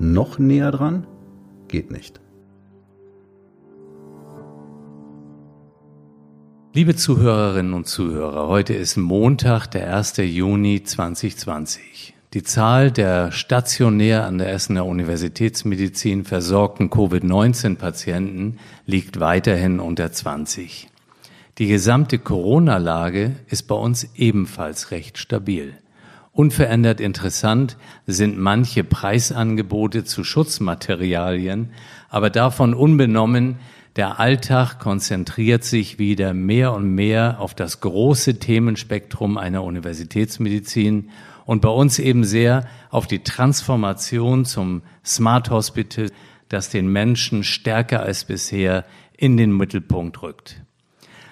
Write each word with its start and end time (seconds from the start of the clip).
Noch 0.00 0.38
näher 0.38 0.70
dran? 0.70 1.08
Geht 1.66 1.90
nicht. 1.90 2.20
Liebe 6.72 6.94
Zuhörerinnen 6.94 7.74
und 7.74 7.88
Zuhörer, 7.88 8.46
heute 8.46 8.74
ist 8.74 8.96
Montag, 8.96 9.66
der 9.66 9.96
1. 9.96 10.18
Juni 10.18 10.84
2020. 10.84 12.14
Die 12.34 12.44
Zahl 12.44 12.92
der 12.92 13.32
stationär 13.32 14.24
an 14.24 14.38
der 14.38 14.52
Essener 14.52 14.86
Universitätsmedizin 14.86 16.24
versorgten 16.24 16.90
Covid-19-Patienten 16.90 18.58
liegt 18.86 19.18
weiterhin 19.18 19.80
unter 19.80 20.12
20. 20.12 20.88
Die 21.58 21.66
gesamte 21.66 22.20
Corona-Lage 22.20 23.34
ist 23.48 23.64
bei 23.64 23.74
uns 23.74 24.08
ebenfalls 24.14 24.92
recht 24.92 25.18
stabil. 25.18 25.74
Unverändert 26.38 27.00
interessant 27.00 27.76
sind 28.06 28.38
manche 28.38 28.84
Preisangebote 28.84 30.04
zu 30.04 30.22
Schutzmaterialien, 30.22 31.70
aber 32.10 32.30
davon 32.30 32.74
unbenommen, 32.74 33.56
der 33.96 34.20
Alltag 34.20 34.78
konzentriert 34.78 35.64
sich 35.64 35.98
wieder 35.98 36.34
mehr 36.34 36.74
und 36.74 36.94
mehr 36.94 37.40
auf 37.40 37.56
das 37.56 37.80
große 37.80 38.38
Themenspektrum 38.38 39.36
einer 39.36 39.64
Universitätsmedizin 39.64 41.10
und 41.44 41.60
bei 41.60 41.70
uns 41.70 41.98
eben 41.98 42.22
sehr 42.22 42.68
auf 42.90 43.08
die 43.08 43.24
Transformation 43.24 44.44
zum 44.44 44.82
Smart 45.04 45.50
Hospital, 45.50 46.12
das 46.48 46.70
den 46.70 46.86
Menschen 46.86 47.42
stärker 47.42 48.04
als 48.04 48.26
bisher 48.26 48.84
in 49.16 49.36
den 49.36 49.50
Mittelpunkt 49.50 50.22
rückt. 50.22 50.62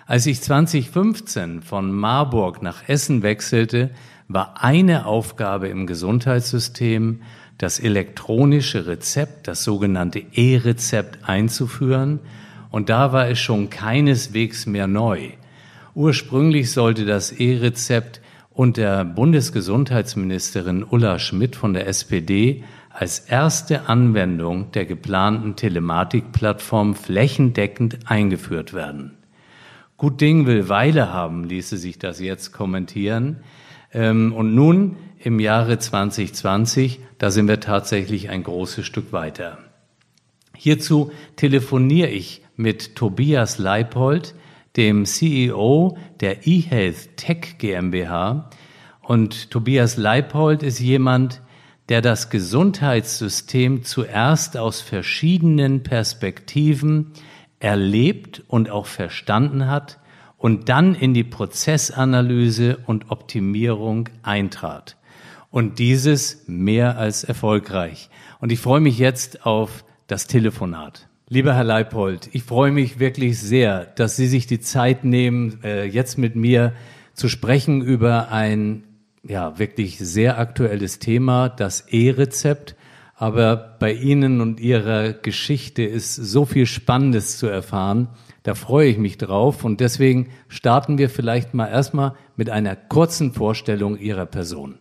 Als 0.08 0.26
ich 0.26 0.40
2015 0.40 1.62
von 1.62 1.92
Marburg 1.92 2.60
nach 2.60 2.88
Essen 2.88 3.22
wechselte, 3.22 3.90
war 4.28 4.62
eine 4.62 5.06
Aufgabe 5.06 5.68
im 5.68 5.86
Gesundheitssystem, 5.86 7.22
das 7.58 7.78
elektronische 7.78 8.86
Rezept, 8.86 9.48
das 9.48 9.64
sogenannte 9.64 10.22
E-Rezept 10.32 11.28
einzuführen. 11.28 12.20
Und 12.70 12.88
da 12.90 13.12
war 13.12 13.28
es 13.28 13.38
schon 13.38 13.70
keineswegs 13.70 14.66
mehr 14.66 14.86
neu. 14.86 15.30
Ursprünglich 15.94 16.72
sollte 16.72 17.06
das 17.06 17.32
E-Rezept 17.32 18.20
unter 18.50 19.04
Bundesgesundheitsministerin 19.04 20.84
Ulla 20.84 21.18
Schmidt 21.18 21.56
von 21.56 21.72
der 21.72 21.86
SPD 21.86 22.64
als 22.90 23.20
erste 23.20 23.88
Anwendung 23.88 24.72
der 24.72 24.86
geplanten 24.86 25.56
Telematikplattform 25.56 26.94
flächendeckend 26.94 27.98
eingeführt 28.06 28.72
werden. 28.72 29.12
Gut 29.98 30.20
Ding 30.20 30.46
will 30.46 30.68
Weile 30.68 31.12
haben, 31.12 31.44
ließe 31.44 31.76
sich 31.76 31.98
das 31.98 32.20
jetzt 32.20 32.52
kommentieren. 32.52 33.38
Ähm, 33.92 34.32
und 34.32 34.54
nun 34.54 34.96
im 35.18 35.40
Jahre 35.40 35.78
2020, 35.78 37.00
da 37.18 37.30
sind 37.30 37.48
wir 37.48 37.60
tatsächlich 37.60 38.28
ein 38.28 38.42
großes 38.42 38.86
Stück 38.86 39.12
weiter. 39.12 39.58
Hierzu 40.56 41.12
telefoniere 41.36 42.08
ich 42.08 42.42
mit 42.56 42.96
Tobias 42.96 43.58
Leipold, 43.58 44.34
dem 44.76 45.04
CEO 45.04 45.96
der 46.20 46.46
eHealth 46.46 47.16
Tech 47.16 47.56
GmbH. 47.58 48.50
Und 49.02 49.50
Tobias 49.50 49.96
Leipold 49.96 50.62
ist 50.62 50.80
jemand, 50.80 51.42
der 51.88 52.02
das 52.02 52.30
Gesundheitssystem 52.30 53.84
zuerst 53.84 54.56
aus 54.56 54.80
verschiedenen 54.80 55.82
Perspektiven 55.82 57.12
erlebt 57.60 58.42
und 58.48 58.70
auch 58.70 58.86
verstanden 58.86 59.68
hat 59.68 59.98
und 60.38 60.68
dann 60.68 60.94
in 60.94 61.14
die 61.14 61.24
Prozessanalyse 61.24 62.78
und 62.86 63.10
Optimierung 63.10 64.08
eintrat. 64.22 64.96
Und 65.50 65.78
dieses 65.78 66.44
mehr 66.46 66.98
als 66.98 67.24
erfolgreich. 67.24 68.10
Und 68.40 68.52
ich 68.52 68.60
freue 68.60 68.80
mich 68.80 68.98
jetzt 68.98 69.46
auf 69.46 69.84
das 70.06 70.26
Telefonat. 70.26 71.08
Lieber 71.28 71.54
Herr 71.54 71.64
Leipold, 71.64 72.28
ich 72.32 72.44
freue 72.44 72.70
mich 72.70 73.00
wirklich 73.00 73.38
sehr, 73.38 73.84
dass 73.84 74.16
Sie 74.16 74.28
sich 74.28 74.46
die 74.46 74.60
Zeit 74.60 75.04
nehmen, 75.04 75.60
äh, 75.64 75.84
jetzt 75.84 76.18
mit 76.18 76.36
mir 76.36 76.72
zu 77.14 77.28
sprechen 77.28 77.82
über 77.82 78.30
ein 78.30 78.84
ja 79.24 79.58
wirklich 79.58 79.98
sehr 79.98 80.38
aktuelles 80.38 80.98
Thema, 80.98 81.48
das 81.48 81.88
E-Rezept. 81.88 82.76
Aber 83.14 83.76
bei 83.80 83.92
Ihnen 83.92 84.40
und 84.40 84.60
Ihrer 84.60 85.14
Geschichte 85.14 85.82
ist 85.82 86.14
so 86.14 86.44
viel 86.44 86.66
Spannendes 86.66 87.38
zu 87.38 87.46
erfahren. 87.46 88.08
Da 88.46 88.54
freue 88.54 88.88
ich 88.88 88.96
mich 88.96 89.18
drauf. 89.18 89.64
Und 89.64 89.80
deswegen 89.80 90.32
starten 90.46 90.98
wir 90.98 91.10
vielleicht 91.10 91.52
mal 91.52 91.68
erstmal 91.68 92.16
mit 92.36 92.48
einer 92.48 92.76
kurzen 92.76 93.32
Vorstellung 93.32 93.98
Ihrer 93.98 94.24
Person. 94.24 94.78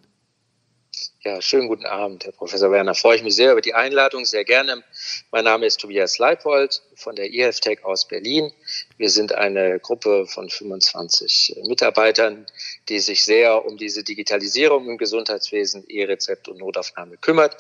Ja, 1.21 1.41
schönen 1.41 1.67
guten 1.67 1.87
Abend, 1.87 2.25
Herr 2.25 2.31
Professor 2.31 2.69
Werner. 2.69 2.93
Freue 2.93 3.15
ich 3.15 3.23
mich 3.23 3.35
sehr 3.35 3.53
über 3.53 3.61
die 3.61 3.73
Einladung, 3.73 4.23
sehr 4.23 4.45
gerne. 4.45 4.83
Mein 5.31 5.45
Name 5.45 5.65
ist 5.65 5.79
Tobias 5.79 6.19
Leipold 6.19 6.83
von 6.93 7.15
der 7.15 7.33
IFTech 7.33 7.83
aus 7.83 8.07
Berlin. 8.07 8.51
Wir 8.97 9.09
sind 9.09 9.33
eine 9.33 9.79
Gruppe 9.79 10.27
von 10.27 10.47
25 10.47 11.63
Mitarbeitern, 11.65 12.45
die 12.87 12.99
sich 12.99 13.23
sehr 13.23 13.65
um 13.65 13.77
diese 13.77 14.03
Digitalisierung 14.03 14.87
im 14.87 14.99
Gesundheitswesen, 14.99 15.85
E-Rezept 15.87 16.49
und 16.49 16.59
Notaufnahme 16.59 17.17
kümmert. 17.17 17.57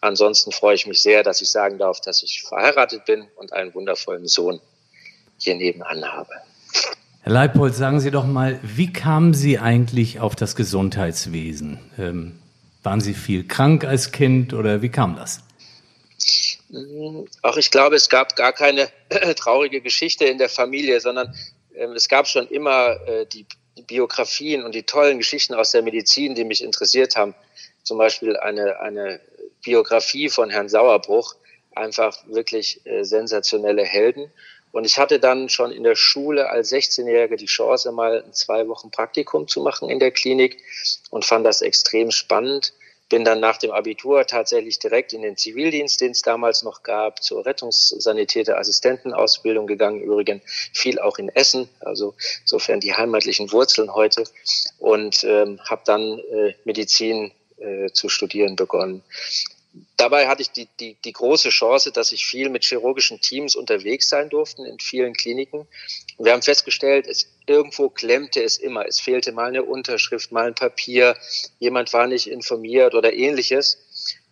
Ansonsten 0.00 0.50
freue 0.50 0.74
ich 0.74 0.88
mich 0.88 1.00
sehr, 1.00 1.22
dass 1.22 1.40
ich 1.40 1.48
sagen 1.48 1.78
darf, 1.78 2.00
dass 2.00 2.24
ich 2.24 2.42
verheiratet 2.42 3.04
bin 3.04 3.28
und 3.36 3.52
einen 3.52 3.72
wundervollen 3.72 4.26
Sohn 4.26 4.60
hier 5.44 5.54
nebenan 5.54 6.04
habe. 6.04 6.32
Herr 7.22 7.32
Leipold, 7.32 7.74
sagen 7.74 8.00
Sie 8.00 8.10
doch 8.10 8.26
mal, 8.26 8.58
wie 8.62 8.92
kamen 8.92 9.32
Sie 9.32 9.58
eigentlich 9.58 10.20
auf 10.20 10.36
das 10.36 10.56
Gesundheitswesen? 10.56 11.78
Ähm, 11.98 12.38
waren 12.82 13.00
Sie 13.00 13.14
viel 13.14 13.46
krank 13.46 13.84
als 13.84 14.12
Kind 14.12 14.52
oder 14.52 14.82
wie 14.82 14.90
kam 14.90 15.16
das? 15.16 15.40
Auch 17.42 17.56
ich 17.56 17.70
glaube, 17.70 17.96
es 17.96 18.08
gab 18.08 18.36
gar 18.36 18.52
keine 18.52 18.88
traurige 19.36 19.80
Geschichte 19.80 20.24
in 20.24 20.38
der 20.38 20.48
Familie, 20.48 21.00
sondern 21.00 21.34
äh, 21.74 21.86
es 21.94 22.08
gab 22.08 22.26
schon 22.26 22.46
immer 22.48 22.96
äh, 23.06 23.26
die 23.26 23.46
Biografien 23.86 24.64
und 24.64 24.74
die 24.74 24.84
tollen 24.84 25.18
Geschichten 25.18 25.54
aus 25.54 25.70
der 25.70 25.82
Medizin, 25.82 26.34
die 26.34 26.44
mich 26.44 26.62
interessiert 26.62 27.16
haben. 27.16 27.34
Zum 27.82 27.98
Beispiel 27.98 28.36
eine, 28.36 28.80
eine 28.80 29.20
Biografie 29.64 30.28
von 30.28 30.50
Herrn 30.50 30.68
Sauerbruch, 30.68 31.34
einfach 31.74 32.16
wirklich 32.28 32.84
äh, 32.86 33.02
sensationelle 33.04 33.84
Helden. 33.84 34.30
Und 34.74 34.84
ich 34.86 34.98
hatte 34.98 35.20
dann 35.20 35.48
schon 35.48 35.70
in 35.70 35.84
der 35.84 35.94
Schule 35.94 36.50
als 36.50 36.72
16-Jährige 36.72 37.36
die 37.36 37.46
Chance, 37.46 37.92
mal 37.92 38.24
zwei 38.32 38.66
Wochen 38.66 38.90
Praktikum 38.90 39.46
zu 39.46 39.60
machen 39.60 39.88
in 39.88 40.00
der 40.00 40.10
Klinik 40.10 40.58
und 41.10 41.24
fand 41.24 41.46
das 41.46 41.62
extrem 41.62 42.10
spannend. 42.10 42.72
Bin 43.08 43.24
dann 43.24 43.38
nach 43.38 43.56
dem 43.56 43.70
Abitur 43.70 44.26
tatsächlich 44.26 44.80
direkt 44.80 45.12
in 45.12 45.22
den 45.22 45.36
Zivildienst, 45.36 46.00
den 46.00 46.10
es 46.10 46.22
damals 46.22 46.64
noch 46.64 46.82
gab, 46.82 47.22
zur 47.22 47.46
Rettungssanitäter 47.46 48.58
Assistentenausbildung 48.58 49.68
gegangen. 49.68 50.00
Übrigens 50.00 50.42
viel 50.72 50.98
auch 50.98 51.18
in 51.18 51.28
Essen, 51.28 51.68
also 51.78 52.14
insofern 52.40 52.80
die 52.80 52.94
heimatlichen 52.94 53.52
Wurzeln 53.52 53.94
heute. 53.94 54.24
Und 54.80 55.22
ähm, 55.22 55.60
habe 55.62 55.82
dann 55.84 56.18
äh, 56.18 56.54
Medizin 56.64 57.30
äh, 57.58 57.90
zu 57.92 58.08
studieren 58.08 58.56
begonnen 58.56 59.04
dabei 59.96 60.28
hatte 60.28 60.42
ich 60.42 60.50
die, 60.50 60.68
die, 60.80 60.96
die 61.04 61.12
große 61.12 61.50
Chance, 61.50 61.92
dass 61.92 62.12
ich 62.12 62.26
viel 62.26 62.48
mit 62.48 62.64
chirurgischen 62.64 63.20
Teams 63.20 63.56
unterwegs 63.56 64.08
sein 64.08 64.28
durfte 64.28 64.62
in 64.66 64.78
vielen 64.78 65.14
Kliniken. 65.14 65.66
wir 66.18 66.32
haben 66.32 66.42
festgestellt, 66.42 67.06
es, 67.06 67.28
irgendwo 67.46 67.88
klemmte 67.88 68.42
es 68.42 68.58
immer. 68.58 68.86
Es 68.86 69.00
fehlte 69.00 69.32
mal 69.32 69.48
eine 69.48 69.64
Unterschrift, 69.64 70.32
mal 70.32 70.46
ein 70.46 70.54
Papier, 70.54 71.16
jemand 71.58 71.92
war 71.92 72.06
nicht 72.06 72.28
informiert 72.28 72.94
oder 72.94 73.12
ähnliches. 73.12 73.78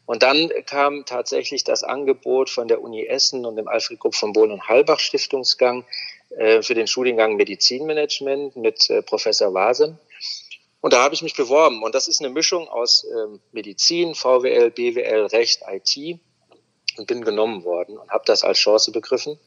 Und 0.04 0.22
dann 0.22 0.50
kam 0.66 1.04
tatsächlich 1.06 1.64
das 1.64 1.84
Angebot 1.84 2.50
von 2.50 2.68
der 2.68 2.82
Uni 2.82 3.06
Essen 3.06 3.46
und 3.46 3.56
dem 3.56 3.68
Alfred 3.68 4.00
Krupp 4.00 4.14
von 4.14 4.32
Bohlen 4.32 4.50
und 4.50 4.68
Halbach 4.68 4.98
Stiftungsgang 4.98 5.84
äh, 6.30 6.62
für 6.62 6.74
den 6.74 6.86
Studiengang 6.86 7.36
Medizinmanagement 7.36 8.56
mit 8.56 8.90
äh, 8.90 9.02
Professor 9.02 9.54
Wasem. 9.54 9.98
Und 10.82 10.92
da 10.92 11.02
habe 11.04 11.14
ich 11.14 11.22
mich 11.22 11.34
beworben. 11.34 11.82
Und 11.82 11.94
das 11.94 12.08
ist 12.08 12.20
eine 12.20 12.28
Mischung 12.28 12.68
aus 12.68 13.06
ähm, 13.08 13.40
Medizin, 13.52 14.16
VWL, 14.16 14.72
BWL, 14.72 15.26
Recht, 15.26 15.62
IT 15.70 16.18
und 16.98 17.06
bin 17.06 17.24
genommen 17.24 17.62
worden 17.62 17.96
und 17.96 18.10
habe 18.10 18.24
das 18.26 18.42
als 18.42 18.58
Chance 18.58 18.90
begriffen. 18.90 19.38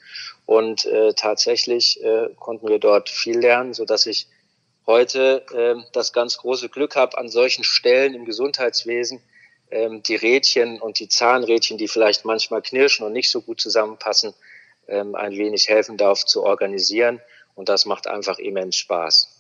Und 0.46 0.86
äh, 0.86 1.14
tatsächlich 1.14 2.02
äh, 2.02 2.30
konnten 2.40 2.70
wir 2.70 2.80
dort 2.80 3.10
viel 3.10 3.38
lernen, 3.38 3.74
so 3.74 3.84
dass 3.84 4.06
ich 4.06 4.28
heute 4.88 5.46
äh, 5.54 5.76
das 5.92 6.14
ganz 6.14 6.38
große 6.38 6.70
Glück 6.70 6.96
habe, 6.96 7.18
an 7.18 7.28
solchen 7.28 7.66
Stellen 7.66 8.14
im 8.14 8.24
Gesundheitswesen 8.24 9.22
ähm, 9.72 10.04
die 10.04 10.16
Rädchen 10.16 10.80
und 10.80 11.00
die 11.00 11.10
Zahnrädchen, 11.10 11.78
die 11.78 11.90
vielleicht 11.90 12.24
manchmal 12.24 12.62
knirschen 12.62 13.06
und 13.06 13.12
nicht 13.12 13.30
so 13.30 13.42
gut 13.42 13.60
zusammenpassen, 13.60 14.34
ähm, 14.88 15.16
ein 15.16 15.34
wenig 15.34 15.68
helfen 15.68 15.98
darf 15.98 16.24
zu 16.24 16.44
organisieren. 16.44 17.20
Und 17.56 17.68
das 17.68 17.86
macht 17.86 18.08
einfach 18.08 18.40
immens 18.40 18.78
Spaß. 18.78 19.38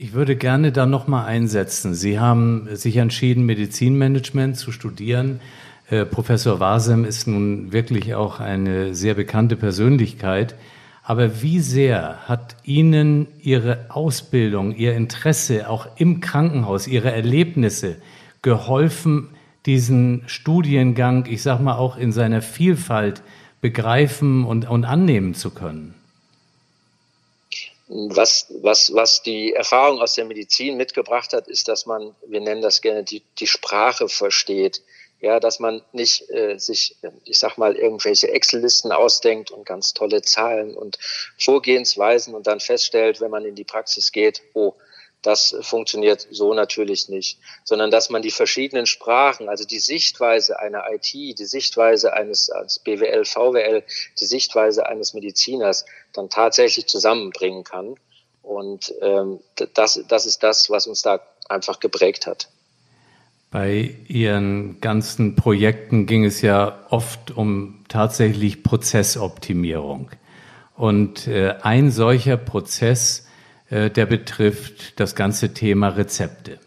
Ich 0.00 0.12
würde 0.12 0.36
gerne 0.36 0.70
da 0.70 0.86
nochmal 0.86 1.26
einsetzen. 1.26 1.92
Sie 1.92 2.20
haben 2.20 2.68
sich 2.76 2.98
entschieden, 2.98 3.44
Medizinmanagement 3.46 4.56
zu 4.56 4.70
studieren. 4.70 5.40
Äh, 5.90 6.04
Professor 6.04 6.60
Wasem 6.60 7.04
ist 7.04 7.26
nun 7.26 7.72
wirklich 7.72 8.14
auch 8.14 8.38
eine 8.38 8.94
sehr 8.94 9.14
bekannte 9.14 9.56
Persönlichkeit. 9.56 10.54
Aber 11.02 11.42
wie 11.42 11.58
sehr 11.58 12.28
hat 12.28 12.54
Ihnen 12.62 13.26
Ihre 13.42 13.86
Ausbildung, 13.88 14.72
Ihr 14.76 14.94
Interesse 14.94 15.68
auch 15.68 15.88
im 15.96 16.20
Krankenhaus, 16.20 16.86
Ihre 16.86 17.10
Erlebnisse 17.10 17.96
geholfen, 18.40 19.30
diesen 19.66 20.22
Studiengang, 20.26 21.26
ich 21.26 21.42
sag 21.42 21.58
mal 21.58 21.74
auch 21.74 21.96
in 21.96 22.12
seiner 22.12 22.40
Vielfalt 22.40 23.20
begreifen 23.60 24.44
und, 24.44 24.70
und 24.70 24.84
annehmen 24.84 25.34
zu 25.34 25.50
können? 25.50 25.97
Was, 27.88 28.46
was, 28.50 28.92
was 28.92 29.22
die 29.22 29.54
Erfahrung 29.54 30.00
aus 30.00 30.14
der 30.14 30.26
Medizin 30.26 30.76
mitgebracht 30.76 31.32
hat, 31.32 31.48
ist, 31.48 31.68
dass 31.68 31.86
man, 31.86 32.14
wir 32.26 32.40
nennen 32.40 32.60
das 32.60 32.82
gerne, 32.82 33.02
die, 33.02 33.22
die 33.38 33.46
Sprache 33.46 34.08
versteht. 34.08 34.82
Ja, 35.20 35.40
dass 35.40 35.58
man 35.58 35.82
nicht 35.92 36.30
äh, 36.30 36.58
sich, 36.58 36.96
ich 37.24 37.40
sag 37.40 37.58
mal, 37.58 37.74
irgendwelche 37.74 38.30
Excel-Listen 38.30 38.92
ausdenkt 38.92 39.50
und 39.50 39.66
ganz 39.66 39.92
tolle 39.92 40.22
Zahlen 40.22 40.76
und 40.76 40.96
Vorgehensweisen 41.36 42.36
und 42.36 42.46
dann 42.46 42.60
feststellt, 42.60 43.20
wenn 43.20 43.30
man 43.32 43.44
in 43.44 43.56
die 43.56 43.64
Praxis 43.64 44.12
geht, 44.12 44.42
oh, 44.54 44.74
das 45.22 45.56
funktioniert 45.62 46.26
so 46.30 46.54
natürlich 46.54 47.08
nicht, 47.08 47.38
sondern 47.64 47.90
dass 47.90 48.08
man 48.08 48.22
die 48.22 48.30
verschiedenen 48.30 48.86
Sprachen, 48.86 49.48
also 49.48 49.64
die 49.64 49.80
Sichtweise 49.80 50.58
einer 50.60 50.84
IT, 50.90 51.12
die 51.12 51.44
Sichtweise 51.44 52.12
eines, 52.12 52.50
eines 52.50 52.78
BWL, 52.78 53.24
VWL, 53.24 53.82
die 54.20 54.26
Sichtweise 54.26 54.86
eines 54.86 55.14
Mediziners 55.14 55.86
dann 56.12 56.30
tatsächlich 56.30 56.86
zusammenbringen 56.86 57.64
kann. 57.64 57.96
Und 58.42 58.94
ähm, 59.02 59.40
das, 59.74 60.00
das 60.08 60.26
ist 60.26 60.42
das, 60.42 60.70
was 60.70 60.86
uns 60.86 61.02
da 61.02 61.20
einfach 61.48 61.80
geprägt 61.80 62.26
hat. 62.26 62.48
Bei 63.50 63.94
Ihren 64.08 64.80
ganzen 64.80 65.34
Projekten 65.34 66.06
ging 66.06 66.24
es 66.24 66.42
ja 66.42 66.84
oft 66.90 67.30
um 67.30 67.84
tatsächlich 67.88 68.62
Prozessoptimierung. 68.62 70.10
Und 70.76 71.26
äh, 71.26 71.56
ein 71.62 71.90
solcher 71.90 72.36
Prozess 72.36 73.27
der 73.70 74.06
betrifft 74.06 74.98
das 74.98 75.14
ganze 75.14 75.52
Thema 75.52 75.88
Rezepte. 75.88 76.58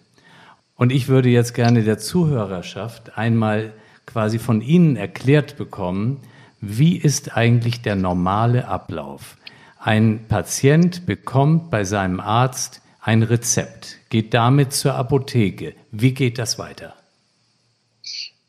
Und 0.75 0.91
ich 0.91 1.07
würde 1.07 1.29
jetzt 1.29 1.53
gerne 1.53 1.83
der 1.83 1.97
Zuhörerschaft 1.97 3.17
einmal 3.17 3.73
quasi 4.05 4.39
von 4.39 4.61
Ihnen 4.61 4.95
erklärt 4.95 5.57
bekommen, 5.57 6.21
wie 6.59 6.97
ist 6.97 7.35
eigentlich 7.35 7.81
der 7.81 7.95
normale 7.95 8.67
Ablauf? 8.67 9.37
Ein 9.79 10.25
Patient 10.27 11.05
bekommt 11.05 11.71
bei 11.71 11.83
seinem 11.83 12.19
Arzt 12.19 12.81
ein 12.99 13.23
Rezept, 13.23 13.97
geht 14.09 14.33
damit 14.33 14.73
zur 14.73 14.93
Apotheke. 14.93 15.73
Wie 15.91 16.13
geht 16.13 16.37
das 16.37 16.59
weiter? 16.59 16.95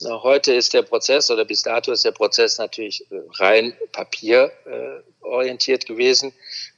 Heute 0.04 0.52
ist 0.52 0.74
der 0.74 0.82
Prozess 0.82 1.30
oder 1.30 1.44
bis 1.44 1.62
dato 1.62 1.92
ist 1.92 2.04
der 2.04 2.10
Prozess 2.10 2.58
natürlich 2.58 3.06
äh, 3.10 3.20
rein 3.34 3.72
papierorientiert 3.92 5.84
äh, 5.84 5.86
gewesen. 5.86 6.32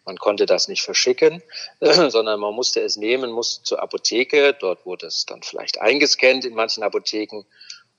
Man 0.04 0.18
konnte 0.18 0.46
das 0.46 0.68
nicht 0.68 0.82
verschicken, 0.82 1.42
sondern 1.80 2.40
man 2.40 2.54
musste 2.54 2.80
es 2.80 2.96
nehmen, 2.96 3.30
musste 3.30 3.62
zur 3.64 3.82
Apotheke. 3.82 4.54
Dort 4.54 4.84
wurde 4.84 5.06
es 5.06 5.24
dann 5.26 5.42
vielleicht 5.42 5.80
eingescannt 5.80 6.44
in 6.44 6.54
manchen 6.54 6.82
Apotheken. 6.82 7.44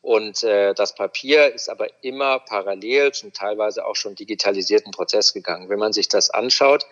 Und 0.02 0.44
äh, 0.44 0.76
das 0.76 0.94
Papier 0.94 1.52
ist 1.52 1.68
aber 1.68 1.88
immer 2.04 2.38
parallel 2.38 3.12
zum 3.12 3.34
teilweise 3.34 3.88
auch 3.88 3.96
schon 3.96 4.14
digitalisierten 4.14 4.92
Prozess 4.92 5.34
gegangen. 5.34 5.68
Wenn 5.68 5.80
man 5.80 5.94
sich 5.94 6.08
das 6.08 6.30
anschaut, 6.30 6.86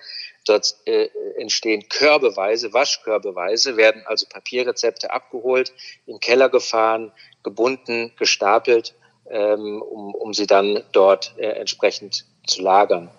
dort 0.46 0.76
äh, 0.86 1.10
entstehen 1.38 1.88
körbeweise, 1.90 2.74
Waschkörbeweise, 2.74 3.78
werden 3.78 4.02
also 4.08 4.26
Papierrezepte 4.28 5.12
abgeholt, 5.12 5.74
im 6.08 6.20
Keller 6.20 6.50
gefahren, 6.50 7.12
gebunden, 7.44 8.14
gestapelt, 8.18 8.96
ähm, 9.30 9.80
um, 9.84 10.16
um 10.16 10.34
sie 10.34 10.48
dann 10.48 10.84
dort 10.92 11.36
äh, 11.38 11.50
entsprechend 11.50 12.26
zu 12.48 12.64
lagern. 12.64 13.12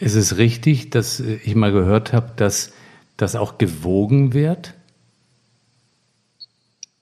Ist 0.00 0.14
es 0.14 0.36
richtig, 0.36 0.90
dass 0.90 1.20
ich 1.20 1.54
mal 1.54 1.72
gehört 1.72 2.12
habe, 2.12 2.32
dass 2.36 2.72
das 3.16 3.34
auch 3.34 3.58
gewogen 3.58 4.32
wird? 4.32 4.74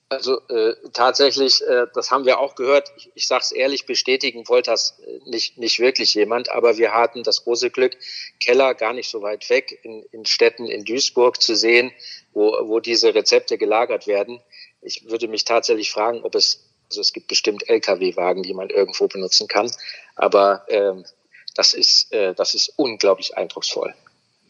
Also 0.08 0.40
äh, 0.48 0.74
tatsächlich, 0.92 1.66
äh, 1.66 1.86
das 1.92 2.12
haben 2.12 2.26
wir 2.26 2.38
auch 2.38 2.54
gehört. 2.54 2.92
Ich, 2.96 3.10
ich 3.16 3.26
sage 3.26 3.42
es 3.42 3.52
ehrlich, 3.52 3.86
bestätigen 3.86 4.46
wollte 4.48 4.70
das 4.70 5.00
äh, 5.00 5.18
nicht, 5.28 5.58
nicht 5.58 5.80
wirklich 5.80 6.14
jemand, 6.14 6.48
aber 6.48 6.78
wir 6.78 6.92
hatten 6.92 7.24
das 7.24 7.42
große 7.42 7.70
Glück, 7.70 7.96
Keller 8.38 8.74
gar 8.74 8.92
nicht 8.92 9.10
so 9.10 9.22
weit 9.22 9.50
weg 9.50 9.80
in, 9.82 10.04
in 10.12 10.24
Städten 10.24 10.66
in 10.66 10.84
Duisburg 10.84 11.42
zu 11.42 11.56
sehen, 11.56 11.90
wo, 12.32 12.52
wo 12.68 12.78
diese 12.78 13.16
Rezepte 13.16 13.58
gelagert 13.58 14.06
werden. 14.06 14.40
Ich 14.80 15.10
würde 15.10 15.26
mich 15.26 15.44
tatsächlich 15.44 15.90
fragen, 15.90 16.22
ob 16.22 16.36
es, 16.36 16.64
also 16.88 17.00
es 17.00 17.12
gibt 17.12 17.26
bestimmt 17.26 17.68
Lkw-Wagen, 17.68 18.44
die 18.44 18.54
man 18.54 18.70
irgendwo 18.70 19.08
benutzen 19.08 19.48
kann, 19.48 19.72
aber 20.14 20.66
ähm, 20.68 21.04
das 21.56 21.74
ist, 21.74 22.12
äh, 22.12 22.34
das 22.34 22.54
ist 22.54 22.72
unglaublich 22.76 23.36
eindrucksvoll. 23.36 23.94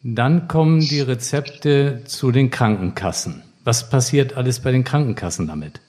Dann 0.02 0.48
kommen 0.48 0.80
die 0.80 1.00
Rezepte 1.00 2.04
zu 2.06 2.30
den 2.30 2.50
Krankenkassen. 2.50 3.42
Was 3.64 3.90
passiert 3.90 4.36
alles 4.36 4.62
bei 4.62 4.70
den 4.70 4.84
Krankenkassen 4.84 5.48
damit? 5.48 5.80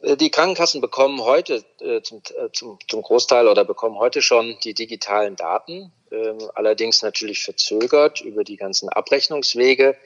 Äh, 0.00 0.16
die 0.16 0.30
Krankenkassen 0.30 0.80
bekommen 0.80 1.20
heute 1.20 1.64
äh, 1.80 2.00
zum, 2.02 2.22
äh, 2.38 2.50
zum, 2.52 2.78
zum, 2.88 3.02
Großteil 3.02 3.48
oder 3.48 3.64
bekommen 3.64 3.98
heute 3.98 4.22
schon 4.22 4.56
die 4.64 4.74
digitalen 4.74 5.36
Daten, 5.36 5.92
äh, 6.10 6.32
allerdings 6.54 7.02
natürlich 7.02 7.42
verzögert 7.42 8.20
über 8.20 8.44
die 8.44 8.56
ganzen 8.56 8.88
Abrechnungswege. 8.88 9.96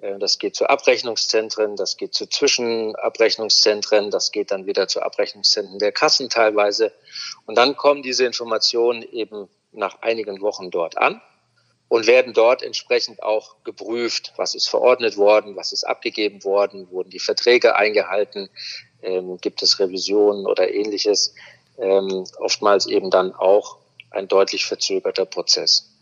Äh, 0.00 0.18
das 0.18 0.38
geht 0.38 0.56
zu 0.56 0.68
Abrechnungszentren, 0.68 1.76
das 1.76 1.96
geht 1.96 2.14
zu 2.14 2.26
Zwischenabrechnungszentren, 2.26 4.10
das 4.10 4.32
geht 4.32 4.50
dann 4.50 4.66
wieder 4.66 4.88
zu 4.88 5.02
Abrechnungszentren 5.02 5.78
der 5.78 5.92
Kassen 5.92 6.30
teilweise. 6.30 6.92
Und 7.46 7.56
dann 7.56 7.76
kommen 7.76 8.02
diese 8.02 8.24
Informationen 8.24 9.02
eben 9.02 9.48
nach 9.72 10.02
einigen 10.02 10.40
Wochen 10.40 10.70
dort 10.70 10.96
an 10.96 11.20
und 11.88 12.06
werden 12.06 12.34
dort 12.34 12.62
entsprechend 12.62 13.22
auch 13.22 13.56
geprüft, 13.64 14.32
was 14.36 14.54
ist 14.54 14.68
verordnet 14.68 15.16
worden, 15.16 15.56
was 15.56 15.72
ist 15.72 15.84
abgegeben 15.84 16.44
worden, 16.44 16.90
wurden 16.90 17.10
die 17.10 17.18
Verträge 17.18 17.76
eingehalten, 17.76 18.50
ähm, 19.02 19.38
gibt 19.40 19.62
es 19.62 19.78
Revisionen 19.78 20.46
oder 20.46 20.72
ähnliches. 20.72 21.34
Ähm, 21.78 22.24
oftmals 22.38 22.86
eben 22.86 23.10
dann 23.10 23.32
auch 23.32 23.78
ein 24.10 24.28
deutlich 24.28 24.66
verzögerter 24.66 25.24
Prozess. 25.24 25.97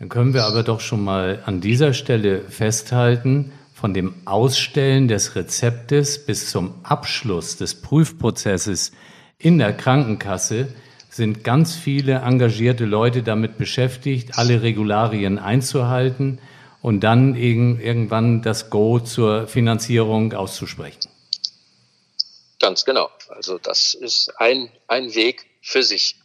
Dann 0.00 0.08
können 0.08 0.32
wir 0.32 0.44
aber 0.44 0.62
doch 0.62 0.80
schon 0.80 1.04
mal 1.04 1.42
an 1.44 1.60
dieser 1.60 1.92
Stelle 1.92 2.40
festhalten, 2.40 3.52
von 3.74 3.92
dem 3.92 4.14
Ausstellen 4.24 5.08
des 5.08 5.36
Rezeptes 5.36 6.24
bis 6.24 6.50
zum 6.50 6.74
Abschluss 6.84 7.58
des 7.58 7.82
Prüfprozesses 7.82 8.92
in 9.38 9.58
der 9.58 9.74
Krankenkasse 9.74 10.68
sind 11.10 11.44
ganz 11.44 11.74
viele 11.74 12.20
engagierte 12.20 12.86
Leute 12.86 13.22
damit 13.22 13.58
beschäftigt, 13.58 14.38
alle 14.38 14.62
Regularien 14.62 15.38
einzuhalten 15.38 16.40
und 16.80 17.00
dann 17.00 17.34
irgendwann 17.34 18.40
das 18.40 18.70
Go 18.70 19.00
zur 19.00 19.48
Finanzierung 19.48 20.32
auszusprechen. 20.32 21.10
Ganz 22.58 22.86
genau. 22.86 23.10
Also 23.28 23.58
das 23.58 23.92
ist 23.92 24.32
ein, 24.38 24.70
ein 24.88 25.14
Weg 25.14 25.44
für 25.60 25.82
sich. 25.82 26.19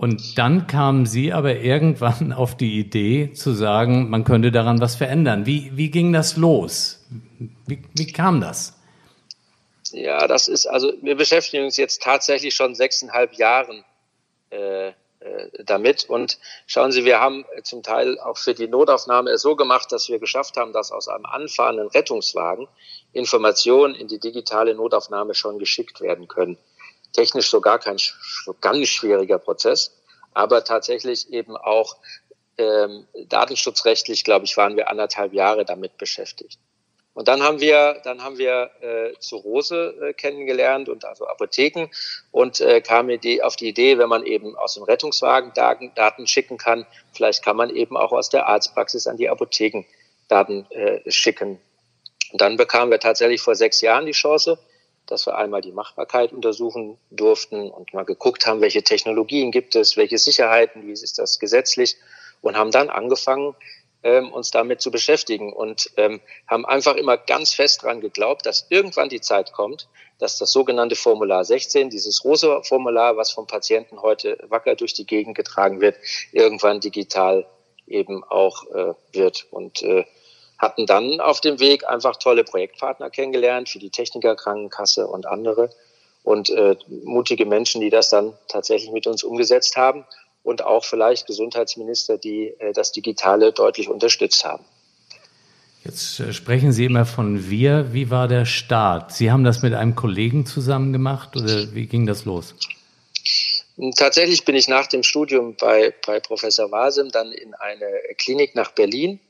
Und 0.00 0.38
dann 0.38 0.66
kamen 0.66 1.04
Sie 1.04 1.30
aber 1.30 1.56
irgendwann 1.56 2.32
auf 2.36 2.56
die 2.56 2.78
Idee 2.78 3.34
zu 3.34 3.52
sagen, 3.52 4.08
man 4.08 4.24
könnte 4.24 4.50
daran 4.50 4.80
was 4.80 4.96
verändern. 4.96 5.44
Wie, 5.44 5.76
wie 5.76 5.90
ging 5.90 6.14
das 6.14 6.38
los? 6.38 7.04
Wie, 7.66 7.82
wie 7.92 8.10
kam 8.10 8.40
das? 8.40 8.78
Ja, 9.92 10.26
das 10.26 10.48
ist, 10.48 10.64
also 10.64 10.94
wir 11.02 11.16
beschäftigen 11.16 11.64
uns 11.64 11.76
jetzt 11.76 12.02
tatsächlich 12.02 12.54
schon 12.54 12.74
sechseinhalb 12.74 13.34
Jahren 13.34 13.84
äh, 14.48 14.88
äh, 14.88 14.92
damit. 15.66 16.04
Und 16.04 16.38
schauen 16.66 16.92
Sie, 16.92 17.04
wir 17.04 17.20
haben 17.20 17.44
zum 17.62 17.82
Teil 17.82 18.18
auch 18.20 18.38
für 18.38 18.54
die 18.54 18.68
Notaufnahme 18.68 19.32
es 19.32 19.42
so 19.42 19.54
gemacht, 19.54 19.92
dass 19.92 20.08
wir 20.08 20.18
geschafft 20.18 20.56
haben, 20.56 20.72
dass 20.72 20.92
aus 20.92 21.08
einem 21.08 21.26
anfahrenden 21.26 21.88
Rettungswagen 21.88 22.68
Informationen 23.12 23.94
in 23.94 24.08
die 24.08 24.18
digitale 24.18 24.74
Notaufnahme 24.74 25.34
schon 25.34 25.58
geschickt 25.58 26.00
werden 26.00 26.26
können 26.26 26.56
technisch 27.12 27.50
sogar 27.50 27.78
kein 27.78 27.96
ganz 28.60 28.88
schwieriger 28.88 29.38
Prozess, 29.38 29.96
aber 30.32 30.64
tatsächlich 30.64 31.32
eben 31.32 31.56
auch 31.56 31.96
ähm, 32.58 33.06
datenschutzrechtlich, 33.26 34.24
glaube 34.24 34.44
ich, 34.44 34.56
waren 34.56 34.76
wir 34.76 34.88
anderthalb 34.90 35.32
Jahre 35.32 35.64
damit 35.64 35.96
beschäftigt. 35.98 36.58
Und 37.12 37.26
dann 37.26 37.42
haben 37.42 37.60
wir, 37.60 38.00
dann 38.04 38.22
haben 38.22 38.38
wir 38.38 38.70
äh, 38.80 39.18
zu 39.18 39.36
Rose 39.36 39.94
äh, 40.00 40.12
kennengelernt 40.12 40.88
und 40.88 41.04
also 41.04 41.26
Apotheken 41.26 41.88
und 42.30 42.60
äh, 42.60 42.80
kam 42.80 43.08
die, 43.20 43.42
auf 43.42 43.56
die 43.56 43.68
Idee, 43.68 43.98
wenn 43.98 44.08
man 44.08 44.24
eben 44.24 44.56
aus 44.56 44.74
dem 44.74 44.84
Rettungswagen 44.84 45.52
Daten, 45.52 45.92
Daten 45.96 46.26
schicken 46.26 46.56
kann, 46.56 46.86
vielleicht 47.12 47.44
kann 47.44 47.56
man 47.56 47.70
eben 47.70 47.96
auch 47.96 48.12
aus 48.12 48.28
der 48.28 48.46
Arztpraxis 48.46 49.06
an 49.06 49.16
die 49.16 49.28
Apotheken 49.28 49.84
Daten 50.28 50.66
äh, 50.70 51.10
schicken. 51.10 51.60
Und 52.32 52.40
dann 52.40 52.56
bekamen 52.56 52.92
wir 52.92 53.00
tatsächlich 53.00 53.42
vor 53.42 53.56
sechs 53.56 53.80
Jahren 53.80 54.06
die 54.06 54.12
Chance, 54.12 54.58
dass 55.10 55.26
wir 55.26 55.36
einmal 55.36 55.60
die 55.60 55.72
Machbarkeit 55.72 56.32
untersuchen 56.32 56.98
durften 57.10 57.70
und 57.70 57.92
mal 57.92 58.04
geguckt 58.04 58.46
haben, 58.46 58.60
welche 58.60 58.82
Technologien 58.82 59.50
gibt 59.50 59.74
es, 59.74 59.96
welche 59.96 60.18
Sicherheiten, 60.18 60.86
wie 60.86 60.92
ist 60.92 61.18
das 61.18 61.38
gesetzlich 61.38 61.96
und 62.40 62.56
haben 62.56 62.70
dann 62.70 62.90
angefangen, 62.90 63.54
ähm, 64.02 64.32
uns 64.32 64.50
damit 64.50 64.80
zu 64.80 64.90
beschäftigen 64.90 65.52
und 65.52 65.90
ähm, 65.96 66.20
haben 66.46 66.64
einfach 66.64 66.96
immer 66.96 67.16
ganz 67.18 67.52
fest 67.52 67.82
dran 67.82 68.00
geglaubt, 68.00 68.46
dass 68.46 68.66
irgendwann 68.70 69.08
die 69.08 69.20
Zeit 69.20 69.52
kommt, 69.52 69.88
dass 70.18 70.38
das 70.38 70.52
sogenannte 70.52 70.96
Formular 70.96 71.44
16, 71.44 71.90
dieses 71.90 72.24
rosa 72.24 72.62
Formular, 72.62 73.16
was 73.16 73.30
vom 73.30 73.46
Patienten 73.46 74.00
heute 74.00 74.38
wacker 74.48 74.74
durch 74.74 74.94
die 74.94 75.06
Gegend 75.06 75.36
getragen 75.36 75.80
wird, 75.80 75.96
irgendwann 76.32 76.80
digital 76.80 77.46
eben 77.86 78.24
auch 78.24 78.66
äh, 78.70 78.94
wird. 79.12 79.46
Und 79.50 79.82
äh, 79.82 80.04
hatten 80.60 80.86
dann 80.86 81.20
auf 81.20 81.40
dem 81.40 81.58
Weg 81.58 81.88
einfach 81.88 82.16
tolle 82.16 82.44
Projektpartner 82.44 83.10
kennengelernt 83.10 83.70
für 83.70 83.78
die 83.78 83.90
Technikerkrankenkasse 83.90 85.06
und 85.06 85.26
andere 85.26 85.70
und 86.22 86.50
äh, 86.50 86.76
mutige 87.02 87.46
Menschen, 87.46 87.80
die 87.80 87.88
das 87.88 88.10
dann 88.10 88.34
tatsächlich 88.46 88.92
mit 88.92 89.06
uns 89.06 89.24
umgesetzt 89.24 89.76
haben 89.76 90.04
und 90.42 90.62
auch 90.62 90.84
vielleicht 90.84 91.26
Gesundheitsminister, 91.26 92.18
die 92.18 92.54
äh, 92.58 92.74
das 92.74 92.92
Digitale 92.92 93.52
deutlich 93.52 93.88
unterstützt 93.88 94.44
haben. 94.44 94.64
Jetzt 95.82 96.20
äh, 96.20 96.34
sprechen 96.34 96.72
Sie 96.72 96.84
immer 96.84 97.06
von 97.06 97.48
wir. 97.48 97.94
Wie 97.94 98.10
war 98.10 98.28
der 98.28 98.44
Start? 98.44 99.12
Sie 99.12 99.30
haben 99.30 99.44
das 99.44 99.62
mit 99.62 99.72
einem 99.72 99.94
Kollegen 99.94 100.44
zusammen 100.44 100.92
gemacht 100.92 101.36
oder 101.36 101.72
wie 101.74 101.86
ging 101.86 102.06
das 102.06 102.26
los? 102.26 102.54
Tatsächlich 103.96 104.44
bin 104.44 104.56
ich 104.56 104.68
nach 104.68 104.88
dem 104.88 105.02
Studium 105.02 105.56
bei, 105.56 105.94
bei 106.06 106.20
Professor 106.20 106.70
Wasem 106.70 107.10
dann 107.10 107.32
in 107.32 107.54
eine 107.54 107.86
Klinik 108.18 108.54
nach 108.54 108.72
Berlin 108.72 109.20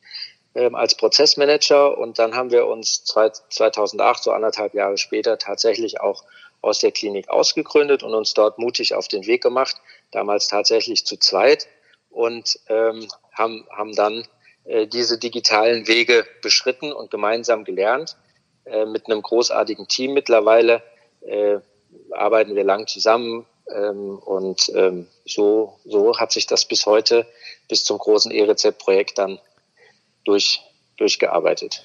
ähm, 0.55 0.75
als 0.75 0.97
Prozessmanager 0.97 1.97
und 1.97 2.19
dann 2.19 2.35
haben 2.35 2.51
wir 2.51 2.67
uns 2.67 3.05
2008, 3.05 4.23
so 4.23 4.33
anderthalb 4.33 4.75
Jahre 4.75 4.99
später, 4.99 5.39
tatsächlich 5.39 6.01
auch 6.01 6.25
aus 6.61 6.81
der 6.81 6.93
Klinik 6.93 7.29
ausgegründet 7.29 8.03
und 8.03 8.15
uns 8.15 8.35
dort 8.35 8.59
mutig 8.59 8.95
auf 8.95 9.09
den 9.09 9.27
Weg 9.27 9.43
gemacht, 9.43 9.77
damals 10.11 10.49
tatsächlich 10.49 11.07
zu 11.07 11.17
zweit 11.17 11.69
und 12.11 12.59
ähm, 12.69 13.09
haben, 13.33 13.67
haben 13.71 13.95
dann 13.95 14.27
äh, 14.65 14.87
diese 14.87 15.19
digitalen 15.19 15.87
Wege 15.87 16.27
beschritten 16.43 16.93
und 16.93 17.11
gemeinsam 17.11 17.65
gelernt. 17.65 18.17
Äh, 18.65 18.85
mit 18.85 19.07
einem 19.07 19.23
großartigen 19.23 19.89
Team 19.89 20.13
mittlerweile 20.13 20.83
äh, 21.23 21.59
arbeiten 22.11 22.57
wir 22.57 22.65
lang 22.65 22.87
zusammen 22.87 23.47
ähm, 23.75 24.19
und 24.19 24.71
ähm, 24.75 25.07
so, 25.25 25.79
so 25.85 26.19
hat 26.19 26.33
sich 26.33 26.47
das 26.47 26.67
bis 26.67 26.87
heute, 26.87 27.27
bis 27.69 27.85
zum 27.85 27.99
großen 27.99 28.31
E-Rezept-Projekt 28.31 29.19
dann 29.19 29.39
durch, 30.25 30.61
durchgearbeitet. 30.97 31.85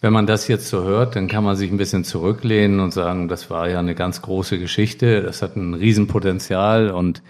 Wenn 0.00 0.12
man 0.12 0.26
das 0.26 0.48
jetzt 0.48 0.68
so 0.68 0.82
hört, 0.82 1.16
dann 1.16 1.28
kann 1.28 1.44
man 1.44 1.56
sich 1.56 1.70
ein 1.70 1.78
bisschen 1.78 2.04
zurücklehnen 2.04 2.80
und 2.80 2.92
sagen, 2.92 3.28
das 3.28 3.48
war 3.48 3.68
ja 3.70 3.78
eine 3.78 3.94
ganz 3.94 4.20
große 4.20 4.58
Geschichte, 4.58 5.22
das 5.22 5.40
hat 5.40 5.56
ein 5.56 5.72
Riesenpotenzial 5.72 6.90
und 6.90 7.22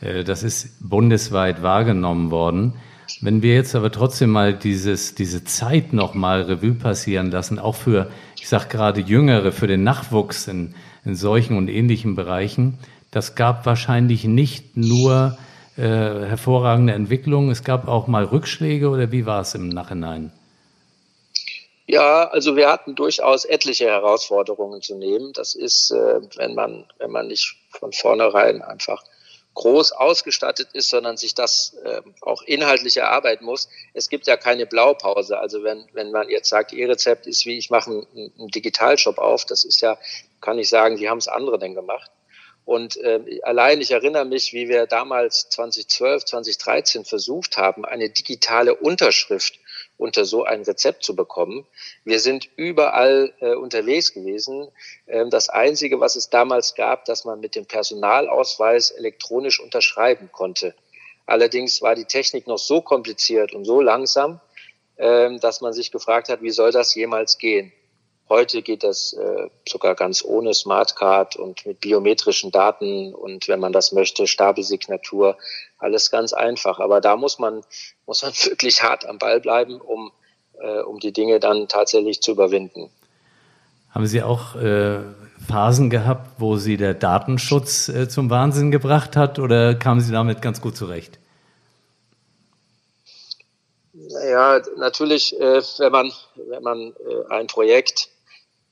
äh, 0.00 0.22
das 0.22 0.42
ist 0.42 0.76
bundesweit 0.80 1.62
wahrgenommen 1.62 2.30
worden. 2.30 2.74
Wenn 3.20 3.42
wir 3.42 3.54
jetzt 3.54 3.74
aber 3.74 3.90
trotzdem 3.90 4.30
mal 4.30 4.54
dieses, 4.54 5.16
diese 5.16 5.42
Zeit 5.42 5.92
nochmal 5.92 6.42
Revue 6.42 6.74
passieren 6.74 7.30
lassen, 7.30 7.58
auch 7.58 7.74
für, 7.74 8.10
ich 8.38 8.48
sage 8.48 8.68
gerade 8.68 9.00
Jüngere, 9.00 9.50
für 9.50 9.66
den 9.66 9.82
Nachwuchs 9.82 10.46
in, 10.46 10.74
in 11.04 11.16
solchen 11.16 11.56
und 11.56 11.68
ähnlichen 11.68 12.14
Bereichen, 12.14 12.78
das 13.10 13.34
gab 13.34 13.66
wahrscheinlich 13.66 14.24
nicht 14.24 14.76
nur 14.76 15.36
äh, 15.80 16.26
hervorragende 16.26 16.92
Entwicklungen, 16.92 17.50
es 17.50 17.64
gab 17.64 17.88
auch 17.88 18.06
mal 18.06 18.24
Rückschläge 18.24 18.88
oder 18.88 19.10
wie 19.12 19.26
war 19.26 19.40
es 19.40 19.54
im 19.54 19.68
Nachhinein? 19.68 20.32
Ja, 21.86 22.28
also 22.28 22.54
wir 22.54 22.70
hatten 22.70 22.94
durchaus 22.94 23.44
etliche 23.44 23.86
Herausforderungen 23.86 24.80
zu 24.80 24.94
nehmen. 24.94 25.32
Das 25.32 25.56
ist, 25.56 25.90
äh, 25.90 26.20
wenn 26.36 26.54
man, 26.54 26.84
wenn 26.98 27.10
man 27.10 27.26
nicht 27.26 27.56
von 27.70 27.92
vornherein 27.92 28.62
einfach 28.62 29.02
groß 29.54 29.92
ausgestattet 29.92 30.68
ist, 30.72 30.88
sondern 30.88 31.16
sich 31.16 31.34
das 31.34 31.76
äh, 31.84 32.02
auch 32.20 32.42
inhaltlich 32.42 32.96
erarbeiten 32.96 33.44
muss. 33.44 33.68
Es 33.92 34.08
gibt 34.08 34.26
ja 34.26 34.36
keine 34.36 34.66
Blaupause. 34.66 35.38
Also 35.38 35.64
wenn, 35.64 35.84
wenn 35.92 36.12
man 36.12 36.28
jetzt 36.28 36.48
sagt, 36.48 36.72
Ihr 36.72 36.88
Rezept 36.88 37.26
ist 37.26 37.44
wie, 37.46 37.58
ich 37.58 37.70
mache 37.70 37.90
einen, 37.90 38.32
einen 38.38 38.48
Digitalshop 38.48 39.18
auf, 39.18 39.44
das 39.44 39.64
ist 39.64 39.80
ja, 39.80 39.98
kann 40.40 40.58
ich 40.58 40.68
sagen, 40.68 41.00
wie 41.00 41.08
haben 41.08 41.18
es 41.18 41.28
andere 41.28 41.58
denn 41.58 41.74
gemacht? 41.74 42.10
Und 42.64 42.96
äh, 42.98 43.40
allein 43.42 43.80
ich 43.80 43.90
erinnere 43.90 44.24
mich, 44.24 44.52
wie 44.52 44.68
wir 44.68 44.86
damals 44.86 45.48
2012, 45.48 46.24
2013 46.24 47.04
versucht 47.04 47.56
haben, 47.56 47.84
eine 47.84 48.10
digitale 48.10 48.74
Unterschrift 48.74 49.58
unter 49.96 50.24
so 50.24 50.44
ein 50.44 50.62
Rezept 50.62 51.04
zu 51.04 51.14
bekommen. 51.14 51.66
Wir 52.04 52.20
sind 52.20 52.48
überall 52.56 53.32
äh, 53.40 53.54
unterwegs 53.54 54.12
gewesen. 54.12 54.68
Ähm, 55.06 55.30
das 55.30 55.48
Einzige, 55.48 56.00
was 56.00 56.16
es 56.16 56.30
damals 56.30 56.74
gab, 56.74 57.04
dass 57.04 57.24
man 57.24 57.40
mit 57.40 57.54
dem 57.54 57.66
Personalausweis 57.66 58.90
elektronisch 58.90 59.60
unterschreiben 59.60 60.30
konnte. 60.32 60.74
Allerdings 61.26 61.82
war 61.82 61.94
die 61.94 62.06
Technik 62.06 62.46
noch 62.46 62.58
so 62.58 62.80
kompliziert 62.80 63.52
und 63.52 63.64
so 63.64 63.80
langsam, 63.80 64.40
ähm, 64.96 65.38
dass 65.40 65.60
man 65.60 65.72
sich 65.72 65.92
gefragt 65.92 66.28
hat, 66.28 66.42
wie 66.42 66.50
soll 66.50 66.72
das 66.72 66.94
jemals 66.94 67.38
gehen? 67.38 67.72
Heute 68.30 68.62
geht 68.62 68.84
das 68.84 69.12
äh, 69.12 69.48
sogar 69.68 69.96
ganz 69.96 70.24
ohne 70.24 70.54
Smartcard 70.54 71.34
und 71.34 71.66
mit 71.66 71.80
biometrischen 71.80 72.52
Daten 72.52 73.12
und 73.12 73.48
wenn 73.48 73.58
man 73.58 73.72
das 73.72 73.90
möchte, 73.90 74.28
Stapelsignatur, 74.28 75.36
alles 75.78 76.12
ganz 76.12 76.32
einfach. 76.32 76.78
Aber 76.78 77.00
da 77.00 77.16
muss 77.16 77.40
man, 77.40 77.64
muss 78.06 78.22
man 78.22 78.32
wirklich 78.44 78.84
hart 78.84 79.04
am 79.04 79.18
Ball 79.18 79.40
bleiben, 79.40 79.80
um, 79.80 80.12
äh, 80.60 80.78
um 80.78 81.00
die 81.00 81.12
Dinge 81.12 81.40
dann 81.40 81.66
tatsächlich 81.66 82.22
zu 82.22 82.30
überwinden. 82.30 82.88
Haben 83.90 84.06
Sie 84.06 84.22
auch 84.22 84.54
äh, 84.54 85.00
Phasen 85.48 85.90
gehabt, 85.90 86.30
wo 86.38 86.56
Sie 86.56 86.76
der 86.76 86.94
Datenschutz 86.94 87.88
äh, 87.88 88.08
zum 88.08 88.30
Wahnsinn 88.30 88.70
gebracht 88.70 89.16
hat 89.16 89.40
oder 89.40 89.74
kamen 89.74 90.00
Sie 90.00 90.12
damit 90.12 90.40
ganz 90.40 90.60
gut 90.60 90.76
zurecht? 90.76 91.18
Ja, 93.92 94.60
natürlich, 94.76 95.38
äh, 95.40 95.60
wenn 95.78 95.90
man, 95.90 96.12
wenn 96.36 96.62
man 96.62 96.78
äh, 96.92 97.32
ein 97.34 97.48
Projekt 97.48 98.08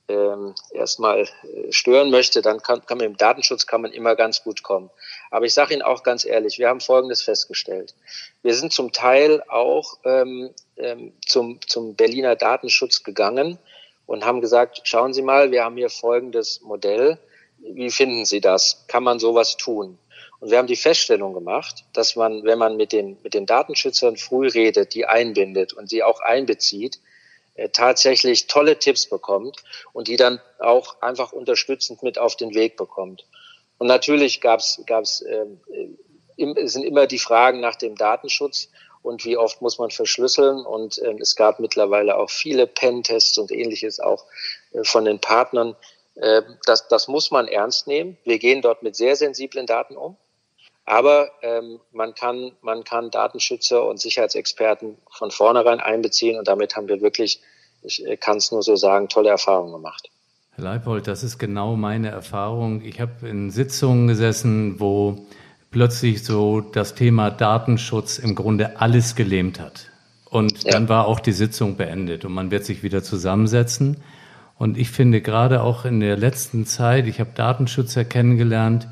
ähm, 0.08 0.54
erstmal 0.72 1.22
äh, 1.22 1.70
stören 1.70 2.10
möchte, 2.10 2.42
dann 2.42 2.62
kann, 2.62 2.84
kann 2.86 2.98
man 2.98 3.06
im 3.06 3.16
Datenschutz 3.16 3.66
kann 3.66 3.82
man 3.82 3.92
immer 3.92 4.16
ganz 4.16 4.42
gut 4.42 4.62
kommen. 4.62 4.90
Aber 5.30 5.46
ich 5.46 5.54
sage 5.54 5.74
Ihnen 5.74 5.82
auch 5.82 6.02
ganz 6.02 6.24
ehrlich, 6.24 6.58
wir 6.58 6.68
haben 6.68 6.80
Folgendes 6.80 7.22
festgestellt. 7.22 7.94
Wir 8.42 8.54
sind 8.54 8.72
zum 8.72 8.92
Teil 8.92 9.42
auch 9.48 9.98
ähm, 10.04 10.50
ähm, 10.76 11.12
zum, 11.26 11.60
zum 11.66 11.94
Berliner 11.94 12.36
Datenschutz 12.36 13.02
gegangen 13.02 13.58
und 14.06 14.24
haben 14.24 14.40
gesagt, 14.40 14.80
schauen 14.84 15.12
Sie 15.12 15.22
mal, 15.22 15.50
wir 15.50 15.64
haben 15.64 15.76
hier 15.76 15.90
folgendes 15.90 16.62
Modell. 16.62 17.18
Wie 17.58 17.90
finden 17.90 18.24
Sie 18.24 18.40
das? 18.40 18.84
Kann 18.88 19.02
man 19.02 19.18
sowas 19.18 19.56
tun? 19.56 19.98
Und 20.40 20.50
wir 20.50 20.58
haben 20.58 20.68
die 20.68 20.76
Feststellung 20.76 21.34
gemacht, 21.34 21.84
dass 21.92 22.14
man, 22.14 22.44
wenn 22.44 22.58
man 22.58 22.76
mit 22.76 22.92
den, 22.92 23.18
mit 23.22 23.34
den 23.34 23.44
Datenschützern 23.44 24.16
früh 24.16 24.48
redet, 24.48 24.94
die 24.94 25.04
einbindet 25.04 25.72
und 25.72 25.90
sie 25.90 26.02
auch 26.02 26.20
einbezieht, 26.20 27.00
tatsächlich 27.72 28.46
tolle 28.46 28.78
Tipps 28.78 29.06
bekommt 29.06 29.62
und 29.92 30.08
die 30.08 30.16
dann 30.16 30.40
auch 30.58 31.00
einfach 31.02 31.32
unterstützend 31.32 32.02
mit 32.02 32.18
auf 32.18 32.36
den 32.36 32.54
Weg 32.54 32.76
bekommt. 32.76 33.26
Und 33.78 33.86
natürlich 33.86 34.40
gab's 34.40 34.82
gab's 34.86 35.24
ähm, 35.28 35.60
äh, 35.72 36.66
sind 36.66 36.84
immer 36.84 37.06
die 37.06 37.18
Fragen 37.18 37.60
nach 37.60 37.76
dem 37.76 37.96
Datenschutz 37.96 38.68
und 39.02 39.24
wie 39.24 39.36
oft 39.36 39.62
muss 39.62 39.78
man 39.78 39.90
verschlüsseln. 39.90 40.64
Und 40.64 40.98
äh, 40.98 41.16
es 41.20 41.36
gab 41.36 41.60
mittlerweile 41.60 42.16
auch 42.16 42.30
viele 42.30 42.66
Pen-Tests 42.66 43.38
und 43.38 43.50
ähnliches 43.50 44.00
auch 44.00 44.24
äh, 44.72 44.84
von 44.84 45.04
den 45.04 45.20
Partnern. 45.20 45.76
Äh, 46.14 46.42
das, 46.64 46.88
das 46.88 47.08
muss 47.08 47.30
man 47.30 47.48
ernst 47.48 47.86
nehmen. 47.86 48.18
Wir 48.24 48.38
gehen 48.38 48.62
dort 48.62 48.82
mit 48.82 48.96
sehr 48.96 49.16
sensiblen 49.16 49.66
Daten 49.66 49.96
um. 49.96 50.16
Aber 50.88 51.28
ähm, 51.42 51.80
man, 51.92 52.14
kann, 52.14 52.52
man 52.62 52.82
kann 52.82 53.10
Datenschützer 53.10 53.84
und 53.84 54.00
Sicherheitsexperten 54.00 54.96
von 55.10 55.30
vornherein 55.30 55.80
einbeziehen 55.80 56.38
und 56.38 56.48
damit 56.48 56.76
haben 56.76 56.88
wir 56.88 57.02
wirklich, 57.02 57.42
ich 57.82 58.06
äh, 58.06 58.16
kann 58.16 58.38
es 58.38 58.50
nur 58.52 58.62
so 58.62 58.74
sagen, 58.74 59.10
tolle 59.10 59.28
Erfahrungen 59.28 59.72
gemacht. 59.72 60.08
Herr 60.54 60.64
Leipold, 60.64 61.06
das 61.06 61.22
ist 61.22 61.36
genau 61.36 61.76
meine 61.76 62.08
Erfahrung. 62.08 62.82
Ich 62.82 63.02
habe 63.02 63.28
in 63.28 63.50
Sitzungen 63.50 64.08
gesessen, 64.08 64.80
wo 64.80 65.26
plötzlich 65.70 66.24
so 66.24 66.62
das 66.62 66.94
Thema 66.94 67.30
Datenschutz 67.30 68.18
im 68.18 68.34
Grunde 68.34 68.80
alles 68.80 69.14
gelähmt 69.14 69.60
hat. 69.60 69.90
Und 70.30 70.64
ja. 70.64 70.72
dann 70.72 70.88
war 70.88 71.06
auch 71.06 71.20
die 71.20 71.32
Sitzung 71.32 71.76
beendet 71.76 72.24
und 72.24 72.32
man 72.32 72.50
wird 72.50 72.64
sich 72.64 72.82
wieder 72.82 73.02
zusammensetzen. 73.02 73.98
Und 74.56 74.78
ich 74.78 74.90
finde 74.90 75.20
gerade 75.20 75.62
auch 75.62 75.84
in 75.84 76.00
der 76.00 76.16
letzten 76.16 76.64
Zeit, 76.64 77.06
ich 77.06 77.20
habe 77.20 77.30
Datenschützer 77.34 78.06
kennengelernt, 78.06 78.88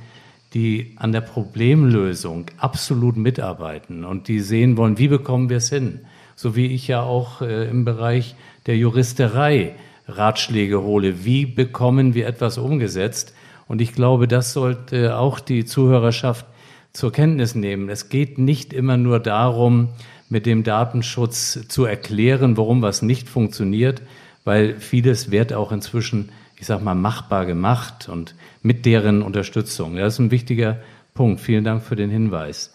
die 0.56 0.94
an 0.96 1.12
der 1.12 1.20
Problemlösung 1.20 2.46
absolut 2.56 3.18
mitarbeiten 3.18 4.06
und 4.06 4.26
die 4.26 4.40
sehen 4.40 4.78
wollen, 4.78 4.96
wie 4.96 5.08
bekommen 5.08 5.50
wir 5.50 5.58
es 5.58 5.68
hin. 5.68 6.00
So 6.34 6.56
wie 6.56 6.68
ich 6.68 6.88
ja 6.88 7.02
auch 7.02 7.42
äh, 7.42 7.68
im 7.68 7.84
Bereich 7.84 8.36
der 8.64 8.78
Juristerei 8.78 9.74
Ratschläge 10.08 10.80
hole, 10.82 11.26
wie 11.26 11.44
bekommen 11.44 12.14
wir 12.14 12.26
etwas 12.26 12.56
umgesetzt. 12.56 13.34
Und 13.68 13.82
ich 13.82 13.92
glaube, 13.92 14.28
das 14.28 14.54
sollte 14.54 15.18
auch 15.18 15.40
die 15.40 15.66
Zuhörerschaft 15.66 16.46
zur 16.94 17.12
Kenntnis 17.12 17.54
nehmen. 17.54 17.90
Es 17.90 18.08
geht 18.08 18.38
nicht 18.38 18.72
immer 18.72 18.96
nur 18.96 19.20
darum, 19.20 19.90
mit 20.30 20.46
dem 20.46 20.64
Datenschutz 20.64 21.68
zu 21.68 21.84
erklären, 21.84 22.56
warum 22.56 22.80
was 22.80 23.02
nicht 23.02 23.28
funktioniert, 23.28 24.00
weil 24.44 24.80
vieles 24.80 25.30
wird 25.30 25.52
auch 25.52 25.70
inzwischen, 25.70 26.30
ich 26.58 26.66
sag 26.66 26.82
mal, 26.82 26.94
machbar 26.94 27.46
gemacht 27.46 28.08
und 28.08 28.34
mit 28.62 28.86
deren 28.86 29.22
Unterstützung. 29.22 29.96
Das 29.96 30.14
ist 30.14 30.18
ein 30.18 30.30
wichtiger 30.30 30.80
Punkt. 31.14 31.40
Vielen 31.40 31.64
Dank 31.64 31.82
für 31.82 31.96
den 31.96 32.10
Hinweis. 32.10 32.72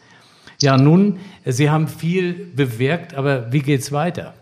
Ja, 0.62 0.78
nun, 0.78 1.20
Sie 1.46 1.70
haben 1.70 1.88
viel 1.88 2.34
bewirkt, 2.34 3.16
aber 3.16 3.52
wie 3.52 3.62
geht's 3.62 3.92
weiter? 3.92 4.36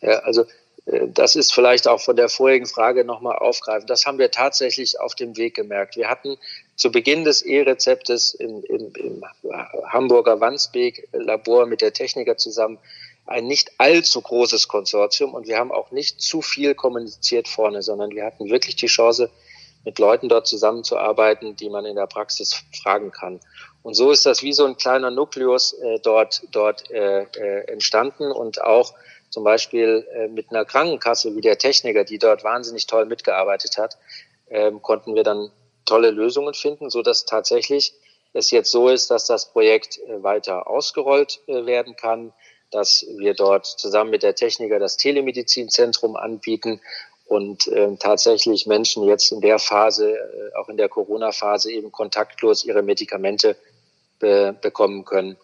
Ja, 0.00 0.20
also 0.20 0.46
äh, 0.86 1.08
das 1.12 1.36
ist 1.36 1.52
vielleicht 1.52 1.86
auch 1.86 2.00
von 2.00 2.16
der 2.16 2.28
vorigen 2.28 2.66
Frage 2.66 3.04
nochmal 3.04 3.36
aufgreifen. 3.36 3.86
Das 3.86 4.06
haben 4.06 4.18
wir 4.18 4.30
tatsächlich 4.30 4.98
auf 4.98 5.14
dem 5.14 5.36
Weg 5.36 5.54
gemerkt. 5.54 5.96
Wir 5.96 6.08
hatten 6.08 6.38
zu 6.76 6.90
Beginn 6.90 7.24
des 7.24 7.42
E-Rezeptes 7.42 8.34
im, 8.34 8.62
im, 8.64 8.92
im 8.96 9.24
Hamburger 9.88 10.40
Wandsbek-Labor 10.40 11.66
mit 11.66 11.80
der 11.80 11.92
Techniker 11.92 12.36
zusammen 12.36 12.78
ein 13.26 13.46
nicht 13.46 13.72
allzu 13.78 14.20
großes 14.20 14.68
Konsortium 14.68 15.34
und 15.34 15.46
wir 15.46 15.58
haben 15.58 15.72
auch 15.72 15.90
nicht 15.90 16.20
zu 16.20 16.42
viel 16.42 16.74
kommuniziert 16.74 17.48
vorne, 17.48 17.82
sondern 17.82 18.10
wir 18.10 18.24
hatten 18.24 18.48
wirklich 18.48 18.76
die 18.76 18.86
Chance, 18.86 19.30
mit 19.86 20.00
Leuten 20.00 20.28
dort 20.28 20.48
zusammenzuarbeiten, 20.48 21.54
die 21.54 21.70
man 21.70 21.86
in 21.86 21.94
der 21.94 22.08
Praxis 22.08 22.60
fragen 22.82 23.12
kann. 23.12 23.38
Und 23.84 23.94
so 23.94 24.10
ist 24.10 24.26
das 24.26 24.42
wie 24.42 24.52
so 24.52 24.66
ein 24.66 24.76
kleiner 24.76 25.12
Nukleus 25.12 25.74
äh, 25.74 26.00
dort, 26.00 26.42
dort 26.50 26.90
äh, 26.90 27.22
äh, 27.22 27.68
entstanden 27.68 28.32
und 28.32 28.60
auch 28.60 28.94
zum 29.30 29.44
Beispiel 29.44 30.04
äh, 30.12 30.26
mit 30.26 30.50
einer 30.50 30.64
Krankenkasse 30.64 31.36
wie 31.36 31.40
der 31.40 31.56
Techniker, 31.56 32.02
die 32.02 32.18
dort 32.18 32.42
wahnsinnig 32.42 32.88
toll 32.88 33.06
mitgearbeitet 33.06 33.78
hat, 33.78 33.96
ähm, 34.50 34.82
konnten 34.82 35.14
wir 35.14 35.22
dann 35.22 35.52
tolle 35.84 36.10
Lösungen 36.10 36.54
finden, 36.54 36.90
so 36.90 37.02
dass 37.02 37.24
tatsächlich 37.24 37.94
es 38.32 38.50
jetzt 38.50 38.72
so 38.72 38.88
ist, 38.88 39.10
dass 39.12 39.26
das 39.26 39.52
Projekt 39.52 39.98
äh, 39.98 40.22
weiter 40.22 40.68
ausgerollt 40.68 41.40
äh, 41.46 41.64
werden 41.64 41.94
kann, 41.94 42.32
dass 42.70 43.06
wir 43.16 43.34
dort 43.34 43.66
zusammen 43.66 44.10
mit 44.10 44.22
der 44.22 44.34
Techniker 44.34 44.78
das 44.78 44.96
Telemedizinzentrum 44.96 46.16
anbieten 46.16 46.80
und 47.26 47.66
äh, 47.68 47.96
tatsächlich 47.96 48.66
Menschen 48.66 49.04
jetzt 49.04 49.32
in 49.32 49.40
der 49.40 49.58
Phase, 49.58 50.16
äh, 50.16 50.54
auch 50.56 50.68
in 50.68 50.76
der 50.76 50.88
Corona-Phase, 50.88 51.72
eben 51.72 51.90
kontaktlos 51.90 52.64
ihre 52.64 52.82
Medikamente 52.82 53.56
be 54.18 54.56
bekommen 54.60 55.04
können. 55.04 55.36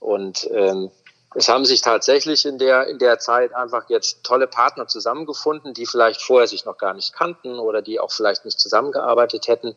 Und 0.00 0.48
ähm, 0.52 0.90
es 1.34 1.48
haben 1.48 1.64
sich 1.64 1.82
tatsächlich 1.82 2.46
in 2.46 2.58
der, 2.58 2.88
in 2.88 2.98
der 2.98 3.18
Zeit 3.18 3.54
einfach 3.54 3.88
jetzt 3.88 4.24
tolle 4.24 4.46
Partner 4.46 4.86
zusammengefunden, 4.86 5.74
die 5.74 5.86
vielleicht 5.86 6.22
vorher 6.22 6.48
sich 6.48 6.64
noch 6.64 6.78
gar 6.78 6.94
nicht 6.94 7.12
kannten 7.12 7.58
oder 7.58 7.82
die 7.82 8.00
auch 8.00 8.10
vielleicht 8.10 8.44
nicht 8.44 8.58
zusammengearbeitet 8.58 9.46
hätten. 9.46 9.76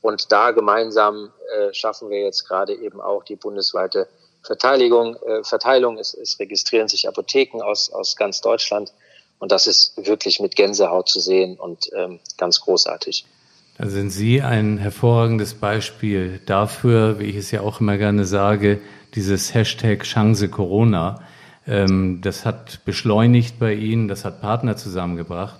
Und 0.00 0.32
da 0.32 0.50
gemeinsam 0.50 1.32
äh, 1.56 1.72
schaffen 1.72 2.10
wir 2.10 2.20
jetzt 2.20 2.46
gerade 2.46 2.74
eben 2.74 3.00
auch 3.00 3.24
die 3.24 3.36
bundesweite 3.36 4.08
Verteilung. 4.42 5.16
Äh, 5.16 5.44
Verteilung. 5.44 5.98
Es, 5.98 6.14
es 6.14 6.38
registrieren 6.38 6.88
sich 6.88 7.08
Apotheken 7.08 7.62
aus, 7.62 7.90
aus 7.92 8.16
ganz 8.16 8.40
Deutschland 8.40 8.92
und 9.42 9.50
das 9.50 9.66
ist 9.66 9.94
wirklich 9.96 10.38
mit 10.38 10.54
Gänsehaut 10.54 11.08
zu 11.08 11.18
sehen 11.18 11.56
und 11.58 11.90
ähm, 11.96 12.20
ganz 12.38 12.60
großartig. 12.60 13.24
Da 13.76 13.88
sind 13.88 14.10
Sie 14.10 14.40
ein 14.40 14.78
hervorragendes 14.78 15.54
Beispiel 15.54 16.40
dafür, 16.46 17.18
wie 17.18 17.24
ich 17.24 17.34
es 17.34 17.50
ja 17.50 17.62
auch 17.62 17.80
immer 17.80 17.98
gerne 17.98 18.24
sage, 18.24 18.80
dieses 19.16 19.52
Hashtag 19.52 20.04
Chance 20.04 20.48
Corona. 20.48 21.22
Ähm, 21.66 22.20
das 22.22 22.44
hat 22.44 22.84
beschleunigt 22.84 23.58
bei 23.58 23.74
Ihnen, 23.74 24.06
das 24.06 24.24
hat 24.24 24.40
Partner 24.40 24.76
zusammengebracht. 24.76 25.58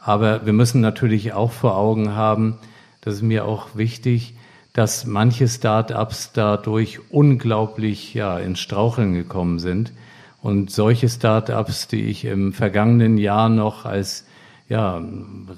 Aber 0.00 0.46
wir 0.46 0.54
müssen 0.54 0.80
natürlich 0.80 1.34
auch 1.34 1.52
vor 1.52 1.76
Augen 1.76 2.14
haben, 2.14 2.58
das 3.02 3.16
ist 3.16 3.22
mir 3.22 3.44
auch 3.44 3.68
wichtig, 3.74 4.37
dass 4.78 5.06
manche 5.06 5.48
Start-ups 5.48 6.30
dadurch 6.34 7.00
unglaublich 7.10 8.14
ja, 8.14 8.38
ins 8.38 8.60
Straucheln 8.60 9.12
gekommen 9.12 9.58
sind. 9.58 9.92
Und 10.40 10.70
solche 10.70 11.08
Start-ups, 11.08 11.88
die 11.88 12.08
ich 12.08 12.24
im 12.24 12.52
vergangenen 12.52 13.18
Jahr 13.18 13.48
noch 13.48 13.86
als 13.86 14.24
ja, 14.68 15.02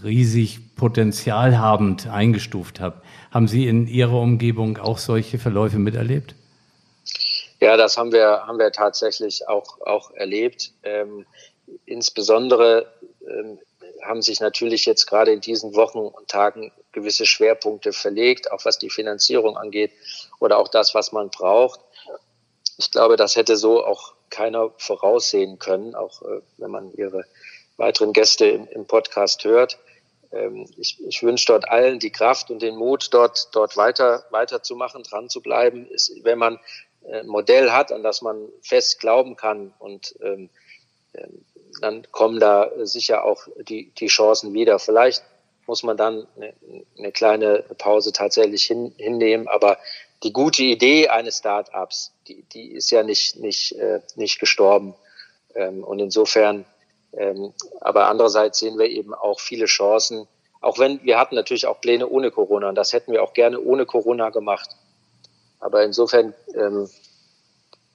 riesig 0.02 0.74
potenzialhabend 0.74 2.08
eingestuft 2.08 2.80
habe, 2.80 3.02
haben 3.30 3.46
Sie 3.46 3.68
in 3.68 3.86
Ihrer 3.86 4.18
Umgebung 4.18 4.78
auch 4.78 4.96
solche 4.96 5.38
Verläufe 5.38 5.78
miterlebt? 5.78 6.34
Ja, 7.60 7.76
das 7.76 7.98
haben 7.98 8.12
wir, 8.12 8.44
haben 8.46 8.58
wir 8.58 8.72
tatsächlich 8.72 9.46
auch, 9.46 9.82
auch 9.82 10.12
erlebt. 10.12 10.72
Ähm, 10.82 11.26
insbesondere 11.84 12.86
ähm, 13.28 13.58
haben 14.02 14.22
sich 14.22 14.40
natürlich 14.40 14.86
jetzt 14.86 15.04
gerade 15.04 15.30
in 15.30 15.42
diesen 15.42 15.74
Wochen 15.74 15.98
und 15.98 16.28
Tagen 16.28 16.72
gewisse 16.92 17.26
Schwerpunkte 17.26 17.92
verlegt, 17.92 18.50
auch 18.52 18.64
was 18.64 18.78
die 18.78 18.90
Finanzierung 18.90 19.56
angeht 19.56 19.92
oder 20.38 20.58
auch 20.58 20.68
das, 20.68 20.94
was 20.94 21.12
man 21.12 21.30
braucht. 21.30 21.80
Ich 22.78 22.90
glaube, 22.90 23.16
das 23.16 23.36
hätte 23.36 23.56
so 23.56 23.84
auch 23.84 24.14
keiner 24.30 24.70
voraussehen 24.78 25.58
können, 25.58 25.94
auch 25.94 26.22
äh, 26.22 26.40
wenn 26.56 26.70
man 26.70 26.92
ihre 26.92 27.24
weiteren 27.76 28.12
Gäste 28.12 28.46
im, 28.46 28.68
im 28.68 28.86
Podcast 28.86 29.44
hört. 29.44 29.78
Ähm, 30.32 30.66
ich, 30.76 30.98
ich 31.06 31.22
wünsche 31.22 31.46
dort 31.46 31.68
allen 31.68 31.98
die 31.98 32.10
Kraft 32.10 32.50
und 32.50 32.62
den 32.62 32.76
Mut, 32.76 33.08
dort, 33.12 33.48
dort 33.52 33.76
weiter, 33.76 34.24
weiterzumachen, 34.30 35.02
dran 35.02 35.28
zu 35.28 35.42
bleiben. 35.42 35.86
Ist, 35.90 36.12
wenn 36.22 36.38
man 36.38 36.60
ein 37.10 37.26
Modell 37.26 37.72
hat, 37.72 37.92
an 37.92 38.02
das 38.02 38.22
man 38.22 38.48
fest 38.62 39.00
glauben 39.00 39.36
kann 39.36 39.72
und 39.78 40.14
ähm, 40.22 40.50
ähm 41.14 41.44
dann 41.80 42.10
kommen 42.10 42.40
da 42.40 42.68
sicher 42.78 43.24
auch 43.24 43.46
die, 43.56 43.92
die 43.92 44.08
Chancen 44.08 44.52
wieder. 44.54 44.80
Vielleicht 44.80 45.22
muss 45.70 45.84
man 45.84 45.96
dann 45.96 46.26
eine, 46.34 46.52
eine 46.98 47.12
kleine 47.12 47.64
Pause 47.78 48.12
tatsächlich 48.12 48.64
hin, 48.64 48.92
hinnehmen, 48.96 49.46
aber 49.46 49.78
die 50.24 50.32
gute 50.32 50.64
Idee 50.64 51.06
eines 51.06 51.38
Start-ups, 51.38 52.12
die, 52.26 52.42
die 52.42 52.72
ist 52.72 52.90
ja 52.90 53.04
nicht, 53.04 53.36
nicht, 53.36 53.78
äh, 53.78 54.00
nicht 54.16 54.40
gestorben. 54.40 54.94
Ähm, 55.54 55.84
und 55.84 56.00
insofern, 56.00 56.64
ähm, 57.12 57.54
aber 57.80 58.08
andererseits 58.08 58.58
sehen 58.58 58.80
wir 58.80 58.86
eben 58.86 59.14
auch 59.14 59.38
viele 59.38 59.66
Chancen, 59.66 60.26
auch 60.60 60.80
wenn 60.80 61.04
wir 61.04 61.20
hatten 61.20 61.36
natürlich 61.36 61.68
auch 61.68 61.80
Pläne 61.80 62.08
ohne 62.08 62.32
Corona 62.32 62.68
und 62.68 62.74
das 62.74 62.92
hätten 62.92 63.12
wir 63.12 63.22
auch 63.22 63.32
gerne 63.32 63.60
ohne 63.60 63.86
Corona 63.86 64.30
gemacht. 64.30 64.70
Aber 65.60 65.84
insofern 65.84 66.34
ähm, 66.56 66.90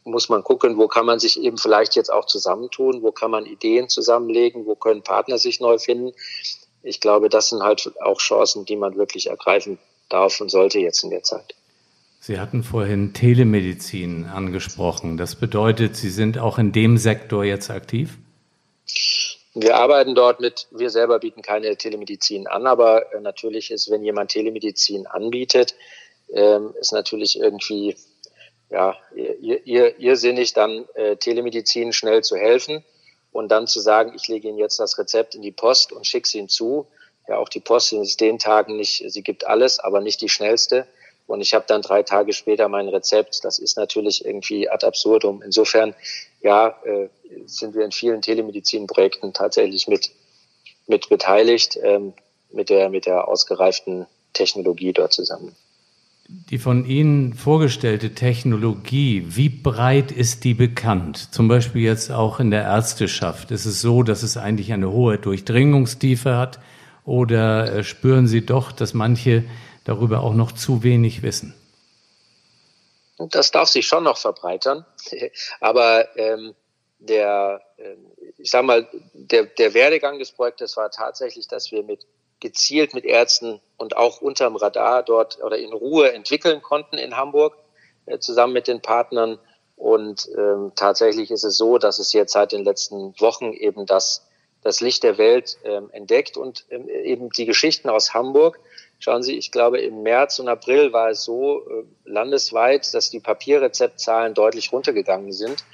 muss 0.05 0.29
man 0.29 0.45
gucken, 0.45 0.77
wo 0.77 0.88
kann 0.88 1.05
man 1.05 1.19
sich 1.19 1.41
eben 1.41 1.57
vielleicht 1.57 1.97
jetzt 1.97 2.13
auch 2.13 2.25
zusammentun, 2.25 3.01
wo 3.01 3.11
kann 3.11 3.31
man 3.31 3.45
Ideen 3.45 3.89
zusammenlegen, 3.89 4.65
wo 4.65 4.75
können 4.75 5.01
Partner 5.01 5.38
sich 5.38 5.59
neu 5.59 5.77
finden. 5.77 6.13
Ich 6.86 7.02
glaube, 7.02 7.30
das 7.30 7.50
sind 7.50 7.63
halt 7.63 7.91
auch 8.02 8.19
Chancen, 8.19 8.65
die 8.65 8.76
man 8.76 8.95
wirklich 8.95 9.28
ergreifen 9.28 9.80
darf 10.10 10.39
und 10.39 10.50
sollte 10.50 10.80
jetzt 10.80 11.04
in 11.04 11.10
der 11.10 11.24
Zeit. 11.24 11.56
Sie 12.19 12.39
hatten 12.39 12.63
vorhin 12.63 13.13
Telemedizin 13.13 14.26
angesprochen. 14.26 15.17
Das 15.17 15.36
bedeutet, 15.36 15.95
Sie 15.95 16.10
sind 16.10 16.38
auch 16.38 16.58
in 16.58 16.71
dem 16.71 16.98
Sektor 16.98 17.43
jetzt 17.43 17.69
aktiv? 17.69 18.17
Wir 19.54 19.78
arbeiten 19.78 20.15
dort 20.15 20.41
mit, 20.41 20.67
wir 20.71 20.89
selber 20.89 21.19
bieten 21.19 21.41
keine 21.41 21.76
Telemedizin 21.78 22.45
an, 22.48 22.67
aber 22.67 23.13
äh, 23.13 23.21
natürlich 23.21 23.71
ist, 23.71 23.89
wenn 23.89 24.04
jemand 24.04 24.32
Telemedizin 24.32 25.08
anbietet, 25.08 25.76
ähm, 26.34 26.74
ist 26.80 26.91
natürlich 26.91 27.39
irgendwie 27.39 27.95
ja, 28.69 28.95
irrsinnig, 29.13 30.54
dann 30.54 30.86
äh, 30.95 31.15
Telemedizin 31.15 31.93
schnell 31.93 32.24
zu 32.24 32.36
helfen 32.36 32.84
und 33.36 33.50
dann 33.50 33.67
zu 33.67 33.82
sagen, 33.82 34.13
ich 34.15 34.28
lege 34.28 34.48
Ihnen 34.48 34.58
jetzt 34.58 34.80
das 34.80 34.98
Rezept 34.98 35.36
in 35.36 35.41
die 35.41 35.52
Post 35.52 35.91
und 35.91 36.08
schicke 36.08 36.26
es 36.26 36.34
Ihnen 36.34 36.48
zu. 36.48 36.88
Ja, 37.28 37.38
auch 37.38 37.50
die 37.50 37.60
Post 37.60 37.91
ist 37.93 38.21
den 38.21 38.39
Tagen 38.39 38.78
nicht, 38.78 39.04
sie 39.08 39.24
gibt 39.24 39.45
alles, 39.45 39.80
aber 39.80 40.00
nicht 40.00 40.21
die 40.21 40.30
schnellste 40.30 40.88
und 41.28 41.41
ich 41.41 41.54
habe 41.54 41.65
dann 41.67 41.82
drei 41.82 42.04
Tage 42.04 42.34
später 42.34 42.69
mein 42.69 42.88
Rezept. 42.88 43.43
Das 43.43 43.60
ist 43.60 43.78
natürlich 43.78 44.24
irgendwie 44.24 44.69
ad 44.69 44.86
absurdum. 44.86 45.41
Insofern, 45.41 45.95
ja, 46.41 46.80
äh, 46.86 47.10
sind 47.45 47.76
wir 47.76 47.84
in 47.84 47.91
vielen 47.91 48.21
Telemedizinprojekten 48.21 49.34
tatsächlich 49.34 49.88
mit, 49.88 50.12
mit 50.88 51.10
beteiligt, 51.10 51.78
ähm, 51.82 52.13
mit, 52.52 52.69
der, 52.69 52.89
mit 52.89 53.06
der 53.06 53.28
ausgereiften 53.28 54.06
Technologie 54.34 54.93
dort 54.93 55.13
zusammen. 55.13 55.56
Die 56.27 56.57
von 56.57 56.85
Ihnen 56.85 57.35
vorgestellte 57.35 58.15
Technologie, 58.15 59.23
wie 59.27 59.49
breit 59.49 60.11
ist 60.11 60.43
die 60.43 60.55
bekannt? 60.55 61.31
Zum 61.31 61.47
Beispiel 61.47 61.83
jetzt 61.83 62.11
auch 62.11 62.39
in 62.39 62.49
der 62.49 62.63
Ärzteschaft. 62.63 63.51
Ist 63.51 63.65
es 63.65 63.79
so, 63.79 64.01
dass 64.01 64.23
es 64.23 64.35
eigentlich 64.35 64.73
eine 64.73 64.91
hohe 64.91 65.19
Durchdringungstiefe 65.19 66.35
hat? 66.35 66.59
Oder 67.03 67.71
äh, 67.71 67.83
spüren 67.83 68.25
Sie 68.25 68.43
doch, 68.43 68.71
dass 68.71 68.95
manche 68.95 69.43
darüber 69.83 70.21
auch 70.21 70.33
noch 70.33 70.51
zu 70.51 70.81
wenig 70.81 71.21
wissen. 71.21 71.53
Das 73.17 73.51
darf 73.51 73.69
sich 73.69 73.85
schon 73.85 74.03
noch 74.03 74.17
verbreitern, 74.17 74.83
aber 75.59 76.17
ähm, 76.17 76.55
der, 76.97 77.61
äh, 77.77 77.95
ich 78.39 78.49
sag 78.49 78.65
mal, 78.65 78.89
der, 79.13 79.45
der 79.45 79.75
Werdegang 79.75 80.17
des 80.17 80.31
Projektes 80.31 80.75
war 80.75 80.89
tatsächlich, 80.89 81.47
dass 81.47 81.71
wir 81.71 81.83
mit 81.83 82.07
gezielt 82.45 82.93
mit 82.93 83.05
Ärzten 83.05 83.60
und 83.77 83.97
auch 83.97 84.21
unterm 84.21 84.55
Radar 84.55 85.03
dort 85.03 85.43
oder 85.43 85.58
in 85.58 85.73
Ruhe 85.73 86.13
entwickeln 86.13 86.62
konnten 86.62 86.97
in 86.97 87.17
Hamburg 87.17 87.58
äh, 88.05 88.19
zusammen 88.19 88.53
mit 88.53 88.67
den 88.67 88.81
Partnern. 88.81 89.39
Und 89.75 90.29
ähm, 90.38 90.71
tatsächlich 90.75 91.31
ist 91.31 91.43
es 91.43 91.58
so, 91.58 91.77
dass 91.77 91.99
es 91.99 92.13
jetzt 92.13 92.34
seit 92.34 92.51
den 92.51 92.63
letzten 92.63 93.13
Wochen 93.19 93.51
eben 93.51 93.86
das, 93.86 94.25
das 94.62 94.79
Licht 94.79 95.03
der 95.03 95.17
Welt 95.17 95.58
ähm, 95.63 95.89
entdeckt 95.91 96.38
und 96.38 96.65
ähm, 96.69 96.88
eben 96.88 97.29
die 97.31 97.45
Geschichten 97.45 97.89
aus 97.89 98.13
Hamburg 98.13 98.60
Schauen 98.99 99.23
Sie, 99.23 99.38
ich 99.38 99.51
glaube, 99.51 99.79
im 99.79 100.03
März 100.03 100.39
und 100.39 100.47
April 100.47 100.93
war 100.93 101.10
es 101.10 101.23
so 101.23 101.62
äh, 101.69 101.84
landesweit, 102.05 102.93
dass 102.93 103.10
die 103.10 103.19
Papierrezeptzahlen 103.19 104.34
deutlich 104.34 104.71
runtergegangen 104.71 105.31
sind. 105.31 105.65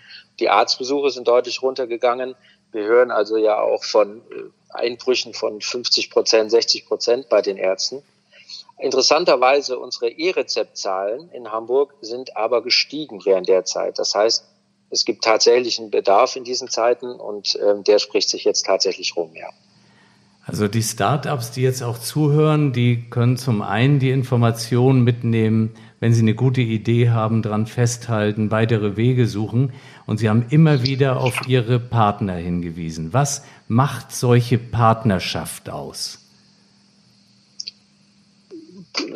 Die 0.42 0.50
Arztbesuche 0.50 1.12
sind 1.12 1.28
deutlich 1.28 1.62
runtergegangen. 1.62 2.36
Wir 2.72 2.84
hören 2.84 3.12
also 3.12 3.38
ja 3.38 3.62
auch 3.62 3.84
von 3.84 4.22
äh, 4.32 4.50
Einbrüchen 4.70 5.34
von 5.34 5.62
50 5.62 6.10
Prozent, 6.10 6.52
60 6.52 6.88
Prozent 6.88 7.30
bei 7.30 7.42
den 7.42 7.58
Ärzten. 7.58 8.04
Interessanterweise 8.80 9.78
unsere 9.78 10.10
E-Rezeptzahlen 10.10 11.30
in 11.32 11.52
Hamburg 11.52 11.94
sind 12.02 12.36
aber 12.36 12.64
gestiegen 12.64 13.24
während 13.24 13.48
der 13.48 13.64
Zeit. 13.66 14.00
Das 14.00 14.16
heißt, 14.16 14.44
es 14.90 15.06
gibt 15.06 15.24
tatsächlich 15.24 15.80
einen 15.80 15.92
Bedarf 15.92 16.36
in 16.36 16.44
diesen 16.44 16.68
Zeiten 16.68 17.12
und 17.12 17.56
äh, 17.56 17.76
der 17.84 18.00
spricht 18.00 18.30
sich 18.30 18.44
jetzt 18.44 18.66
tatsächlich 18.66 19.16
rum, 19.16 19.36
ja. 19.36 19.50
Also 20.46 20.68
die 20.68 20.82
Startups, 20.82 21.52
die 21.52 21.62
jetzt 21.62 21.84
auch 21.84 22.00
zuhören, 22.00 22.74
die 22.74 23.10
können 23.10 23.38
zum 23.38 23.62
einen 23.62 24.00
die 24.00 24.10
Informationen 24.10 25.04
mitnehmen, 25.04 25.76
wenn 26.00 26.14
sie 26.14 26.22
eine 26.22 26.34
gute 26.34 26.62
Idee 26.62 27.12
haben, 27.12 27.44
dran 27.44 27.68
festhalten, 27.68 28.50
weitere 28.50 28.98
Wege 28.98 29.28
suchen. 29.28 29.72
Und 30.08 30.18
sie 30.18 30.30
haben 30.30 30.48
immer 30.50 30.82
wieder 30.82 31.22
auf 31.22 31.48
ihre 31.48 31.80
Partner 31.80 32.34
hingewiesen. 32.34 33.14
Was 33.14 33.44
macht 33.68 34.12
solche 34.12 34.58
Partnerschaft 34.58 35.70
aus? 35.70 36.18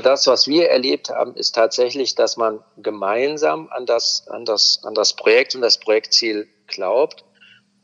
Das, 0.04 0.28
was 0.28 0.48
wir 0.48 0.70
erlebt 0.70 1.10
haben, 1.10 1.34
ist 1.34 1.56
tatsächlich, 1.56 2.14
dass 2.14 2.38
man 2.38 2.60
gemeinsam 2.78 3.68
an 3.72 3.88
das, 3.88 4.28
an 4.30 4.46
das, 4.46 4.80
an 4.84 4.94
das 4.94 5.16
Projekt 5.16 5.56
und 5.56 5.62
das 5.62 5.80
Projektziel 5.80 6.48
glaubt 6.68 7.25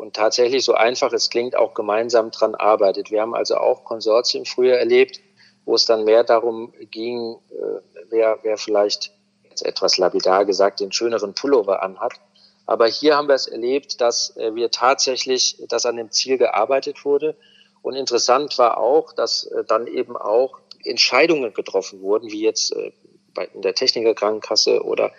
und 0.01 0.15
tatsächlich 0.15 0.65
so 0.65 0.73
einfach 0.73 1.13
es 1.13 1.29
klingt, 1.29 1.55
auch 1.55 1.75
gemeinsam 1.75 2.31
dran 2.31 2.55
arbeitet. 2.55 3.11
Wir 3.11 3.21
haben 3.21 3.35
also 3.35 3.57
auch 3.57 3.83
Konsortien 3.83 4.47
früher 4.47 4.77
erlebt, 4.77 5.19
wo 5.63 5.75
es 5.75 5.85
dann 5.85 6.05
mehr 6.05 6.23
darum 6.23 6.73
ging, 6.89 7.35
äh, 7.51 7.81
wer, 8.09 8.39
wer 8.41 8.57
vielleicht 8.57 9.11
jetzt 9.47 9.63
etwas 9.63 9.99
lapidar 9.99 10.45
gesagt 10.45 10.79
den 10.79 10.91
schöneren 10.91 11.35
Pullover 11.35 11.83
anhat. 11.83 12.13
Aber 12.65 12.87
hier 12.87 13.15
haben 13.15 13.27
wir 13.27 13.35
es 13.35 13.45
erlebt, 13.45 14.01
dass 14.01 14.35
äh, 14.37 14.55
wir 14.55 14.71
tatsächlich, 14.71 15.61
dass 15.69 15.85
an 15.85 15.97
dem 15.97 16.09
Ziel 16.09 16.39
gearbeitet 16.39 17.05
wurde. 17.05 17.35
Und 17.83 17.95
interessant 17.95 18.57
war 18.57 18.79
auch, 18.79 19.13
dass 19.13 19.43
äh, 19.43 19.63
dann 19.65 19.85
eben 19.85 20.17
auch 20.17 20.57
Entscheidungen 20.83 21.53
getroffen 21.53 22.01
wurden, 22.01 22.31
wie 22.31 22.41
jetzt 22.41 22.75
bei, 23.33 23.45
in 23.53 23.61
der 23.61 23.75
Technikerkrankenkasse 23.75 24.83
oder 24.83 25.11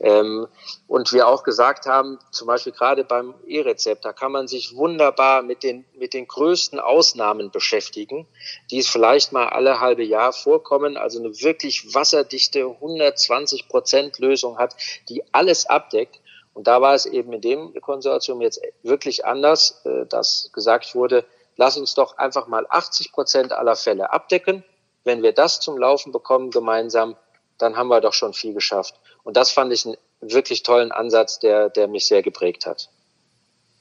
ähm, 0.00 0.48
und 0.88 1.12
wir 1.12 1.28
auch 1.28 1.44
gesagt 1.44 1.86
haben, 1.86 2.18
zum 2.30 2.46
Beispiel 2.48 2.72
gerade 2.72 3.04
beim 3.04 3.34
E-Rezept, 3.46 4.04
da 4.04 4.12
kann 4.12 4.32
man 4.32 4.48
sich 4.48 4.74
wunderbar 4.74 5.42
mit 5.42 5.62
den 5.62 5.84
mit 5.94 6.14
den 6.14 6.26
größten 6.26 6.80
Ausnahmen 6.80 7.50
beschäftigen, 7.50 8.26
die 8.70 8.78
es 8.78 8.88
vielleicht 8.88 9.32
mal 9.32 9.48
alle 9.48 9.80
halbe 9.80 10.02
Jahr 10.02 10.32
vorkommen, 10.32 10.96
also 10.96 11.20
eine 11.20 11.30
wirklich 11.40 11.94
wasserdichte 11.94 12.66
120 12.66 13.68
Prozent 13.68 14.18
Lösung 14.18 14.58
hat, 14.58 14.74
die 15.08 15.22
alles 15.32 15.66
abdeckt. 15.66 16.20
Und 16.54 16.66
da 16.66 16.80
war 16.82 16.94
es 16.94 17.06
eben 17.06 17.32
in 17.32 17.40
dem 17.40 17.80
Konsortium 17.80 18.42
jetzt 18.42 18.60
wirklich 18.82 19.24
anders, 19.24 19.80
äh, 19.84 20.06
dass 20.06 20.50
gesagt 20.52 20.94
wurde, 20.94 21.24
lass 21.56 21.76
uns 21.76 21.94
doch 21.94 22.18
einfach 22.18 22.46
mal 22.46 22.66
80 22.68 23.12
Prozent 23.12 23.52
aller 23.52 23.76
Fälle 23.76 24.12
abdecken. 24.12 24.64
Wenn 25.04 25.22
wir 25.22 25.32
das 25.32 25.60
zum 25.60 25.78
Laufen 25.78 26.12
bekommen 26.12 26.50
gemeinsam, 26.50 27.16
dann 27.62 27.76
haben 27.76 27.88
wir 27.88 28.00
doch 28.00 28.12
schon 28.12 28.32
viel 28.32 28.52
geschafft. 28.52 28.94
Und 29.22 29.36
das 29.36 29.50
fand 29.52 29.72
ich 29.72 29.86
einen 29.86 29.96
wirklich 30.20 30.62
tollen 30.62 30.92
Ansatz, 30.92 31.38
der, 31.38 31.70
der 31.70 31.88
mich 31.88 32.06
sehr 32.06 32.22
geprägt 32.22 32.66
hat. 32.66 32.90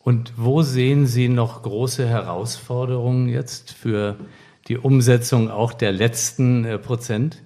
Und 0.03 0.33
wo 0.37 0.61
sehen 0.61 1.05
Sie 1.05 1.29
noch 1.29 1.63
große 1.63 2.07
Herausforderungen 2.07 3.27
jetzt 3.27 3.71
für 3.71 4.17
die 4.67 4.77
Umsetzung 4.77 5.51
auch 5.51 5.73
der 5.73 5.91
letzten 5.91 6.65
äh, 6.65 6.77
Prozent? 6.79 7.37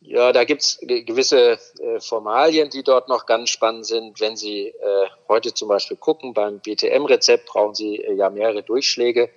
Ja, 0.00 0.32
da 0.32 0.44
gibt's 0.44 0.78
gewisse 0.80 1.58
äh, 1.80 2.00
Formalien, 2.00 2.70
die 2.70 2.82
dort 2.82 3.08
noch 3.08 3.26
ganz 3.26 3.50
spannend 3.50 3.86
sind. 3.86 4.20
Wenn 4.20 4.36
Sie 4.36 4.68
äh, 4.68 4.74
heute 5.28 5.52
zum 5.52 5.68
Beispiel 5.68 5.98
gucken, 5.98 6.32
beim 6.32 6.60
BTM-Rezept 6.60 7.46
brauchen 7.46 7.74
Sie 7.74 7.96
äh, 7.96 8.14
ja 8.14 8.30
mehrere 8.30 8.62
Durchschläge. 8.62 9.30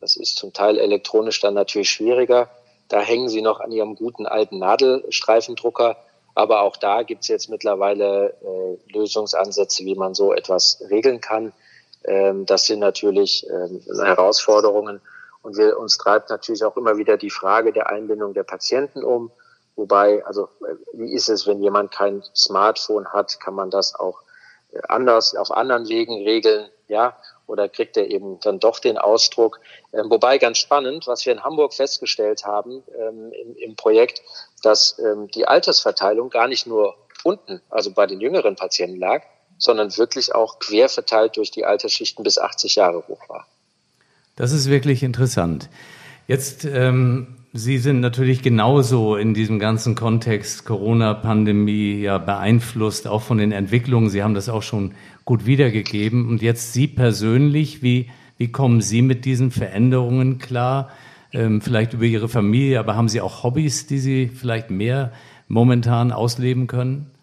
Das 0.00 0.16
ist 0.16 0.36
zum 0.36 0.52
Teil 0.52 0.78
elektronisch 0.78 1.40
dann 1.40 1.54
natürlich 1.54 1.90
schwieriger. 1.90 2.50
Da 2.88 3.00
hängen 3.00 3.28
sie 3.28 3.42
noch 3.42 3.60
an 3.60 3.72
ihrem 3.72 3.94
guten 3.94 4.26
alten 4.26 4.58
Nadelstreifendrucker. 4.58 5.96
Aber 6.34 6.62
auch 6.62 6.76
da 6.76 7.02
gibt's 7.02 7.28
jetzt 7.28 7.48
mittlerweile 7.48 8.34
äh, 8.42 8.92
Lösungsansätze, 8.92 9.84
wie 9.84 9.94
man 9.94 10.14
so 10.14 10.32
etwas 10.32 10.82
regeln 10.90 11.20
kann. 11.20 11.52
Ähm, 12.04 12.44
das 12.46 12.66
sind 12.66 12.80
natürlich 12.80 13.46
ähm, 13.48 13.80
Herausforderungen. 13.86 15.00
Und 15.42 15.56
wir, 15.56 15.78
uns 15.78 15.98
treibt 15.98 16.30
natürlich 16.30 16.64
auch 16.64 16.76
immer 16.76 16.96
wieder 16.96 17.16
die 17.16 17.30
Frage 17.30 17.72
der 17.72 17.88
Einbindung 17.88 18.34
der 18.34 18.42
Patienten 18.42 19.04
um. 19.04 19.30
Wobei, 19.76 20.24
also 20.24 20.48
äh, 20.66 20.74
wie 20.92 21.12
ist 21.12 21.28
es, 21.28 21.46
wenn 21.46 21.62
jemand 21.62 21.92
kein 21.92 22.22
Smartphone 22.34 23.08
hat, 23.12 23.40
kann 23.40 23.54
man 23.54 23.70
das 23.70 23.94
auch 23.94 24.22
äh, 24.72 24.80
anders 24.88 25.34
auf 25.36 25.50
anderen 25.50 25.88
Wegen 25.88 26.22
regeln, 26.24 26.68
ja? 26.88 27.16
Oder 27.46 27.68
kriegt 27.68 27.96
er 27.96 28.10
eben 28.10 28.40
dann 28.40 28.58
doch 28.58 28.78
den 28.78 28.98
Ausdruck. 28.98 29.60
Ähm, 29.92 30.10
wobei 30.10 30.38
ganz 30.38 30.58
spannend, 30.58 31.06
was 31.06 31.24
wir 31.26 31.32
in 31.32 31.44
Hamburg 31.44 31.74
festgestellt 31.74 32.44
haben 32.44 32.82
ähm, 32.98 33.32
im, 33.32 33.56
im, 33.56 33.76
Projekt, 33.76 34.22
dass 34.62 34.98
ähm, 34.98 35.28
die 35.28 35.46
Altersverteilung 35.46 36.30
gar 36.30 36.48
nicht 36.48 36.66
nur 36.66 36.94
unten, 37.22 37.60
also 37.70 37.92
bei 37.92 38.06
den 38.06 38.20
jüngeren 38.20 38.56
Patienten 38.56 38.98
lag, 38.98 39.22
sondern 39.58 39.96
wirklich 39.96 40.34
auch 40.34 40.58
quer 40.58 40.88
verteilt 40.88 41.36
durch 41.36 41.50
die 41.50 41.64
Altersschichten 41.64 42.24
bis 42.24 42.38
80 42.38 42.76
Jahre 42.76 43.06
hoch 43.08 43.28
war. 43.28 43.46
Das 44.36 44.52
ist 44.52 44.68
wirklich 44.68 45.02
interessant. 45.02 45.68
Jetzt 46.26 46.64
ähm, 46.64 47.43
Sie 47.56 47.78
sind 47.78 48.00
natürlich 48.00 48.42
genauso 48.42 49.14
in 49.14 49.32
diesem 49.32 49.60
ganzen 49.60 49.94
Kontext 49.94 50.64
Corona-Pandemie 50.64 52.00
ja 52.00 52.18
beeinflusst, 52.18 53.06
auch 53.06 53.22
von 53.22 53.38
den 53.38 53.52
Entwicklungen. 53.52 54.10
Sie 54.10 54.24
haben 54.24 54.34
das 54.34 54.48
auch 54.48 54.64
schon 54.64 54.94
gut 55.24 55.46
wiedergegeben. 55.46 56.26
Und 56.26 56.42
jetzt 56.42 56.72
Sie 56.72 56.88
persönlich, 56.88 57.80
wie, 57.80 58.10
wie 58.38 58.50
kommen 58.50 58.80
Sie 58.80 59.02
mit 59.02 59.24
diesen 59.24 59.52
Veränderungen 59.52 60.38
klar? 60.38 60.90
Ähm, 61.32 61.60
vielleicht 61.60 61.92
über 61.92 62.06
Ihre 62.06 62.28
Familie, 62.28 62.80
aber 62.80 62.96
haben 62.96 63.08
Sie 63.08 63.20
auch 63.20 63.44
Hobbys, 63.44 63.86
die 63.86 63.98
Sie 63.98 64.26
vielleicht 64.34 64.70
mehr 64.70 65.12
momentan 65.46 66.10
ausleben 66.10 66.66
können? 66.66 67.13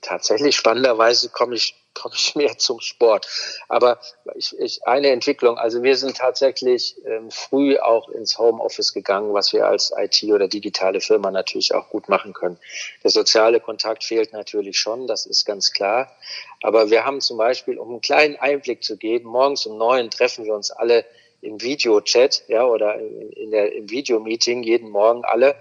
Tatsächlich 0.00 0.56
spannenderweise 0.56 1.28
komme 1.28 1.54
ich 1.54 1.74
komme 1.94 2.14
ich 2.14 2.34
mehr 2.34 2.58
zum 2.58 2.80
Sport. 2.80 3.26
Aber 3.68 3.98
ich, 4.34 4.58
ich, 4.58 4.86
eine 4.86 5.08
Entwicklung, 5.08 5.58
also 5.58 5.82
wir 5.82 5.96
sind 5.96 6.16
tatsächlich 6.16 6.96
ähm, 7.04 7.30
früh 7.30 7.78
auch 7.78 8.08
ins 8.08 8.38
Homeoffice 8.38 8.92
gegangen, 8.92 9.34
was 9.34 9.52
wir 9.52 9.66
als 9.66 9.92
IT 9.96 10.22
oder 10.24 10.48
digitale 10.48 11.00
Firma 11.00 11.30
natürlich 11.30 11.74
auch 11.74 11.88
gut 11.88 12.08
machen 12.08 12.32
können. 12.32 12.58
Der 13.02 13.10
soziale 13.10 13.60
Kontakt 13.60 14.04
fehlt 14.04 14.32
natürlich 14.32 14.78
schon, 14.78 15.06
das 15.06 15.26
ist 15.26 15.44
ganz 15.44 15.72
klar. 15.72 16.10
Aber 16.62 16.90
wir 16.90 17.04
haben 17.04 17.20
zum 17.20 17.38
Beispiel, 17.38 17.78
um 17.78 17.90
einen 17.90 18.00
kleinen 18.00 18.36
Einblick 18.36 18.82
zu 18.82 18.96
geben, 18.96 19.28
morgens 19.28 19.66
um 19.66 19.78
neun 19.78 20.10
treffen 20.10 20.44
wir 20.44 20.54
uns 20.54 20.70
alle 20.70 21.04
im 21.40 21.60
Videochat, 21.60 22.44
ja, 22.46 22.64
oder 22.64 23.00
in, 23.00 23.32
in 23.32 23.50
der, 23.50 23.72
im 23.72 23.90
Videomeeting 23.90 24.62
jeden 24.62 24.90
Morgen 24.90 25.24
alle. 25.24 25.56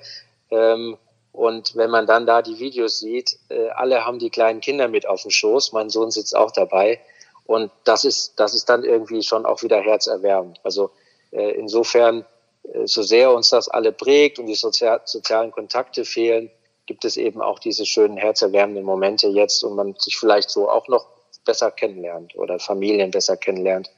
Ähm, 0.51 0.97
und 1.31 1.75
wenn 1.75 1.89
man 1.89 2.05
dann 2.05 2.25
da 2.25 2.41
die 2.41 2.59
Videos 2.59 2.99
sieht, 2.99 3.39
äh, 3.49 3.69
alle 3.69 4.05
haben 4.05 4.19
die 4.19 4.29
kleinen 4.29 4.59
Kinder 4.59 4.87
mit 4.87 5.07
auf 5.07 5.21
dem 5.21 5.31
Schoß. 5.31 5.71
Mein 5.71 5.89
Sohn 5.89 6.11
sitzt 6.11 6.35
auch 6.35 6.51
dabei. 6.51 6.99
Und 7.45 7.71
das 7.85 8.03
ist, 8.03 8.39
das 8.39 8.53
ist 8.53 8.69
dann 8.69 8.83
irgendwie 8.83 9.23
schon 9.23 9.45
auch 9.45 9.63
wieder 9.63 9.79
herzerwärmend. 9.79 10.59
Also 10.63 10.91
äh, 11.31 11.51
insofern, 11.51 12.25
äh, 12.63 12.85
so 12.85 13.01
sehr 13.01 13.33
uns 13.33 13.49
das 13.49 13.69
alle 13.69 13.91
prägt 13.91 14.39
und 14.39 14.47
die 14.47 14.55
sozial, 14.55 15.01
sozialen 15.05 15.51
Kontakte 15.51 16.03
fehlen, 16.05 16.51
gibt 16.85 17.05
es 17.05 17.15
eben 17.15 17.41
auch 17.41 17.59
diese 17.59 17.85
schönen 17.85 18.17
herzerwärmenden 18.17 18.83
Momente 18.83 19.27
jetzt 19.27 19.63
und 19.63 19.75
man 19.75 19.95
sich 19.97 20.17
vielleicht 20.17 20.49
so 20.49 20.69
auch 20.69 20.87
noch 20.89 21.07
besser 21.45 21.71
kennenlernt 21.71 22.35
oder 22.35 22.59
Familien 22.59 23.11
besser 23.11 23.37
kennenlernt. 23.37 23.89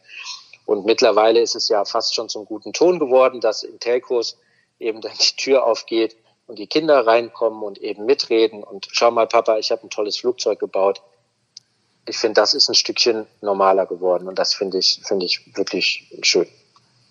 Und 0.66 0.86
mittlerweile 0.86 1.42
ist 1.42 1.56
es 1.56 1.68
ja 1.68 1.84
fast 1.84 2.14
schon 2.14 2.30
zum 2.30 2.46
guten 2.46 2.72
Ton 2.72 3.00
geworden, 3.00 3.42
dass 3.42 3.64
in 3.64 3.80
Telcos 3.80 4.38
eben 4.80 5.02
dann 5.02 5.14
die 5.14 5.36
Tür 5.36 5.66
aufgeht 5.66 6.16
und 6.48 6.60
die 6.60 6.68
Kinder 6.68 7.06
reinkommen 7.06 7.64
und 7.64 7.78
eben 7.78 8.06
mitreden 8.06 8.64
und 8.64 8.88
schau 8.92 9.12
mal, 9.12 9.28
Papa, 9.28 9.58
ich 9.58 9.72
habe 9.72 9.84
ein 9.84 9.90
tolles 9.90 10.18
Flugzeug 10.18 10.60
gebaut. 10.60 11.02
Ich 12.06 12.18
finde, 12.18 12.42
das 12.42 12.54
ist 12.54 12.70
ein 12.70 12.76
Stückchen 12.76 13.26
normaler 13.42 13.86
geworden 13.86 14.28
und 14.28 14.38
das 14.38 14.54
finde 14.54 14.78
ich, 14.78 15.02
finde 15.04 15.26
ich 15.26 15.56
wirklich 15.56 16.12
schön. 16.22 16.48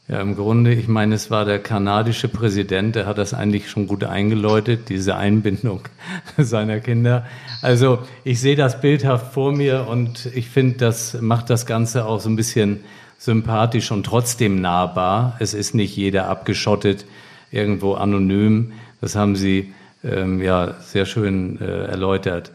Ja, 0.09 0.21
im 0.21 0.35
Grunde, 0.35 0.75
ich 0.75 0.88
meine, 0.88 1.14
es 1.14 1.31
war 1.31 1.45
der 1.45 1.61
kanadische 1.61 2.29
Präsident, 2.29 2.97
der 2.97 3.07
hat 3.07 3.18
das 3.18 3.35
eigentlich 3.35 3.71
schon 3.71 3.87
gut 3.87 4.03
eingeläutet, 4.03 4.88
diese 4.88 5.16
Einbindung 5.16 5.83
seiner 6.37 6.81
Kinder. 6.81 7.25
Also 7.62 8.01
ich 8.25 8.40
sehe 8.40 8.57
das 8.57 8.81
bildhaft 8.81 9.33
vor 9.33 9.53
mir 9.53 9.87
und 9.88 10.27
ich 10.35 10.51
finde, 10.51 10.79
das 10.79 11.14
macht 11.21 11.51
das 11.51 11.66
Ganze 11.66 12.05
auch 12.05 12.21
so 12.21 12.29
ein 12.29 12.37
bisschen 12.37 12.85
sympathisch 13.16 13.92
und 13.92 14.05
trotzdem 14.05 14.61
nahbar. 14.61 15.37
Es 15.38 15.55
ist 15.55 15.75
nicht 15.75 15.97
jeder 15.97 16.29
abgeschottet, 16.29 17.07
irgendwo 17.53 17.95
anonym, 17.95 18.73
das 19.03 19.17
haben 19.17 19.35
Sie 19.35 19.75
ähm, 20.05 20.41
ja 20.41 20.77
sehr 20.81 21.07
schön 21.07 21.61
äh, 21.61 21.87
erläutert. 21.87 22.53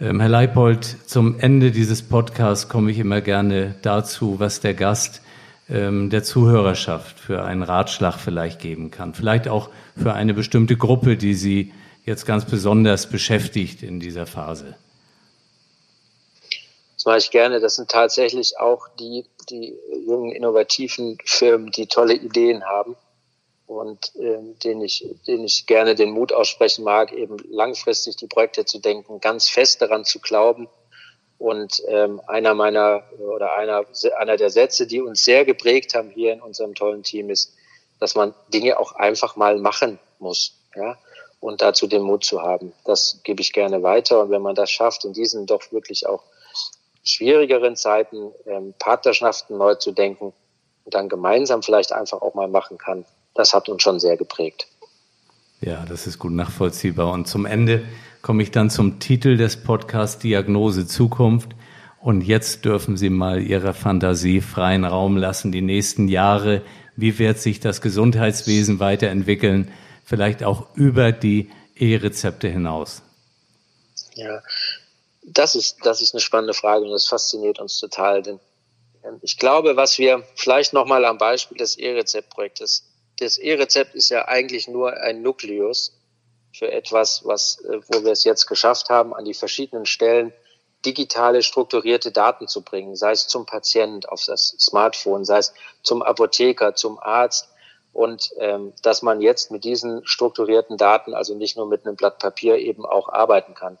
Ähm, 0.00 0.20
Herr 0.20 0.28
Leipold, 0.28 0.84
zum 0.84 1.40
Ende 1.40 1.72
dieses 1.72 2.00
Podcasts 2.00 2.68
komme 2.68 2.92
ich 2.92 2.98
immer 3.00 3.20
gerne 3.20 3.74
dazu, 3.82 4.38
was 4.38 4.60
der 4.60 4.74
Gast 4.74 5.20
ähm, 5.68 6.08
der 6.08 6.22
Zuhörerschaft 6.22 7.18
für 7.18 7.42
einen 7.42 7.64
Ratschlag 7.64 8.20
vielleicht 8.20 8.60
geben 8.60 8.92
kann. 8.92 9.14
Vielleicht 9.14 9.48
auch 9.48 9.68
für 10.00 10.14
eine 10.14 10.32
bestimmte 10.32 10.76
Gruppe, 10.76 11.16
die 11.16 11.34
Sie 11.34 11.72
jetzt 12.06 12.24
ganz 12.24 12.44
besonders 12.44 13.08
beschäftigt 13.08 13.82
in 13.82 13.98
dieser 13.98 14.26
Phase. 14.26 14.76
Das 16.94 17.04
mache 17.04 17.18
ich 17.18 17.32
gerne. 17.32 17.58
Das 17.58 17.74
sind 17.74 17.90
tatsächlich 17.90 18.60
auch 18.60 18.86
die, 19.00 19.24
die 19.50 19.74
jungen, 20.06 20.30
innovativen 20.30 21.18
Firmen, 21.24 21.72
die 21.72 21.88
tolle 21.88 22.14
Ideen 22.14 22.62
haben 22.62 22.94
und 23.70 24.10
ähm, 24.18 24.58
denen, 24.58 24.82
ich, 24.82 25.06
denen 25.28 25.44
ich 25.44 25.64
gerne 25.66 25.94
den 25.94 26.10
Mut 26.10 26.32
aussprechen 26.32 26.82
mag, 26.82 27.12
eben 27.12 27.36
langfristig 27.50 28.16
die 28.16 28.26
Projekte 28.26 28.64
zu 28.64 28.80
denken, 28.80 29.20
ganz 29.20 29.48
fest 29.48 29.80
daran 29.80 30.04
zu 30.04 30.18
glauben. 30.18 30.68
Und 31.38 31.80
ähm, 31.86 32.20
einer 32.26 32.54
meiner 32.54 33.04
oder 33.20 33.54
einer, 33.54 33.84
einer 34.18 34.36
der 34.36 34.50
Sätze, 34.50 34.88
die 34.88 35.00
uns 35.00 35.22
sehr 35.22 35.44
geprägt 35.44 35.94
haben 35.94 36.10
hier 36.10 36.32
in 36.32 36.40
unserem 36.40 36.74
tollen 36.74 37.04
Team, 37.04 37.30
ist, 37.30 37.54
dass 38.00 38.16
man 38.16 38.34
Dinge 38.52 38.76
auch 38.76 38.96
einfach 38.96 39.36
mal 39.36 39.56
machen 39.56 40.00
muss. 40.18 40.56
Ja? 40.74 40.98
Und 41.38 41.62
dazu 41.62 41.86
den 41.86 42.02
Mut 42.02 42.24
zu 42.24 42.42
haben. 42.42 42.72
Das 42.84 43.20
gebe 43.22 43.40
ich 43.40 43.52
gerne 43.52 43.84
weiter. 43.84 44.20
Und 44.20 44.30
wenn 44.30 44.42
man 44.42 44.56
das 44.56 44.72
schafft, 44.72 45.04
in 45.04 45.12
diesen 45.12 45.46
doch 45.46 45.70
wirklich 45.70 46.08
auch 46.08 46.24
schwierigeren 47.04 47.76
Zeiten 47.76 48.32
ähm, 48.46 48.74
Partnerschaften 48.80 49.56
neu 49.56 49.76
zu 49.76 49.92
denken 49.92 50.32
und 50.84 50.94
dann 50.94 51.08
gemeinsam 51.08 51.62
vielleicht 51.62 51.92
einfach 51.92 52.20
auch 52.20 52.34
mal 52.34 52.48
machen 52.48 52.76
kann, 52.76 53.06
das 53.34 53.52
hat 53.52 53.68
uns 53.68 53.82
schon 53.82 54.00
sehr 54.00 54.16
geprägt. 54.16 54.66
Ja, 55.60 55.84
das 55.86 56.06
ist 56.06 56.18
gut 56.18 56.32
nachvollziehbar. 56.32 57.12
Und 57.12 57.26
zum 57.26 57.44
Ende 57.44 57.84
komme 58.22 58.42
ich 58.42 58.50
dann 58.50 58.70
zum 58.70 58.98
Titel 58.98 59.36
des 59.36 59.62
Podcasts 59.62 60.18
Diagnose 60.18 60.86
Zukunft. 60.86 61.50
Und 62.00 62.22
jetzt 62.22 62.64
dürfen 62.64 62.96
Sie 62.96 63.10
mal 63.10 63.42
Ihrer 63.42 63.74
Fantasie 63.74 64.40
freien 64.40 64.84
Raum 64.84 65.16
lassen, 65.18 65.52
die 65.52 65.60
nächsten 65.60 66.08
Jahre. 66.08 66.62
Wie 66.96 67.18
wird 67.18 67.38
sich 67.38 67.60
das 67.60 67.82
Gesundheitswesen 67.82 68.80
weiterentwickeln? 68.80 69.70
Vielleicht 70.04 70.42
auch 70.44 70.74
über 70.76 71.12
die 71.12 71.50
E-Rezepte 71.76 72.48
hinaus. 72.48 73.02
Ja, 74.14 74.42
das 75.22 75.54
ist, 75.54 75.78
das 75.84 76.02
ist 76.02 76.14
eine 76.14 76.20
spannende 76.20 76.54
Frage 76.54 76.84
und 76.84 76.90
das 76.90 77.06
fasziniert 77.06 77.58
uns 77.58 77.78
total, 77.78 78.22
denn 78.22 78.40
ähm, 79.04 79.18
ich 79.22 79.38
glaube, 79.38 79.76
was 79.76 79.98
wir 79.98 80.24
vielleicht 80.34 80.72
nochmal 80.72 81.04
am 81.04 81.18
Beispiel 81.18 81.58
des 81.58 81.76
E-Rezept-Projektes, 81.78 82.89
das 83.20 83.38
E-Rezept 83.38 83.94
ist 83.94 84.08
ja 84.08 84.26
eigentlich 84.26 84.68
nur 84.68 84.96
ein 84.96 85.22
Nukleus 85.22 85.96
für 86.52 86.70
etwas, 86.70 87.24
was, 87.24 87.60
äh, 87.64 87.80
wo 87.88 88.04
wir 88.04 88.12
es 88.12 88.24
jetzt 88.24 88.46
geschafft 88.46 88.90
haben, 88.90 89.14
an 89.14 89.24
die 89.24 89.34
verschiedenen 89.34 89.86
Stellen 89.86 90.32
digitale 90.84 91.42
strukturierte 91.42 92.10
Daten 92.10 92.48
zu 92.48 92.62
bringen, 92.62 92.96
sei 92.96 93.12
es 93.12 93.28
zum 93.28 93.44
Patient 93.44 94.08
auf 94.08 94.24
das 94.24 94.56
Smartphone, 94.58 95.24
sei 95.24 95.38
es 95.38 95.52
zum 95.82 96.02
Apotheker, 96.02 96.74
zum 96.74 96.98
Arzt 96.98 97.48
und 97.92 98.30
ähm, 98.38 98.72
dass 98.82 99.02
man 99.02 99.20
jetzt 99.20 99.50
mit 99.50 99.64
diesen 99.64 100.06
strukturierten 100.06 100.76
Daten, 100.76 101.12
also 101.12 101.34
nicht 101.34 101.56
nur 101.56 101.66
mit 101.66 101.86
einem 101.86 101.96
Blatt 101.96 102.18
Papier, 102.18 102.56
eben 102.56 102.86
auch 102.86 103.08
arbeiten 103.08 103.54
kann. 103.54 103.78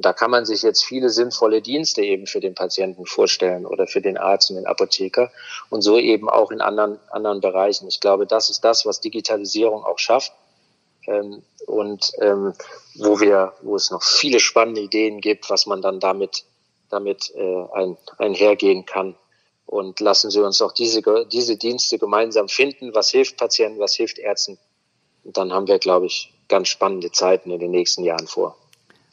Und 0.00 0.06
da 0.06 0.14
kann 0.14 0.30
man 0.30 0.46
sich 0.46 0.62
jetzt 0.62 0.82
viele 0.82 1.10
sinnvolle 1.10 1.60
Dienste 1.60 2.00
eben 2.00 2.26
für 2.26 2.40
den 2.40 2.54
Patienten 2.54 3.04
vorstellen 3.04 3.66
oder 3.66 3.86
für 3.86 4.00
den 4.00 4.16
Arzt 4.16 4.48
und 4.48 4.56
den 4.56 4.66
Apotheker 4.66 5.30
und 5.68 5.82
so 5.82 5.98
eben 5.98 6.30
auch 6.30 6.50
in 6.50 6.62
anderen, 6.62 6.98
anderen 7.10 7.42
Bereichen. 7.42 7.86
Ich 7.86 8.00
glaube, 8.00 8.26
das 8.26 8.48
ist 8.48 8.64
das, 8.64 8.86
was 8.86 9.02
Digitalisierung 9.02 9.84
auch 9.84 9.98
schafft 9.98 10.32
ähm, 11.06 11.42
und 11.66 12.12
ähm, 12.18 12.54
wo 12.94 13.20
wir, 13.20 13.52
wo 13.60 13.76
es 13.76 13.90
noch 13.90 14.02
viele 14.02 14.40
spannende 14.40 14.80
Ideen 14.80 15.20
gibt, 15.20 15.50
was 15.50 15.66
man 15.66 15.82
dann 15.82 16.00
damit, 16.00 16.44
damit 16.88 17.30
äh, 17.34 17.64
ein, 17.74 17.98
einhergehen 18.16 18.86
kann. 18.86 19.16
Und 19.66 20.00
lassen 20.00 20.30
Sie 20.30 20.40
uns 20.40 20.62
auch 20.62 20.72
diese, 20.72 21.02
diese 21.30 21.58
Dienste 21.58 21.98
gemeinsam 21.98 22.48
finden. 22.48 22.94
Was 22.94 23.10
hilft 23.10 23.36
Patienten, 23.36 23.78
was 23.80 23.96
hilft 23.96 24.18
Ärzten? 24.18 24.56
Und 25.24 25.36
dann 25.36 25.52
haben 25.52 25.66
wir, 25.66 25.78
glaube 25.78 26.06
ich, 26.06 26.32
ganz 26.48 26.68
spannende 26.68 27.12
Zeiten 27.12 27.50
in 27.50 27.60
den 27.60 27.70
nächsten 27.70 28.02
Jahren 28.02 28.26
vor. 28.26 28.56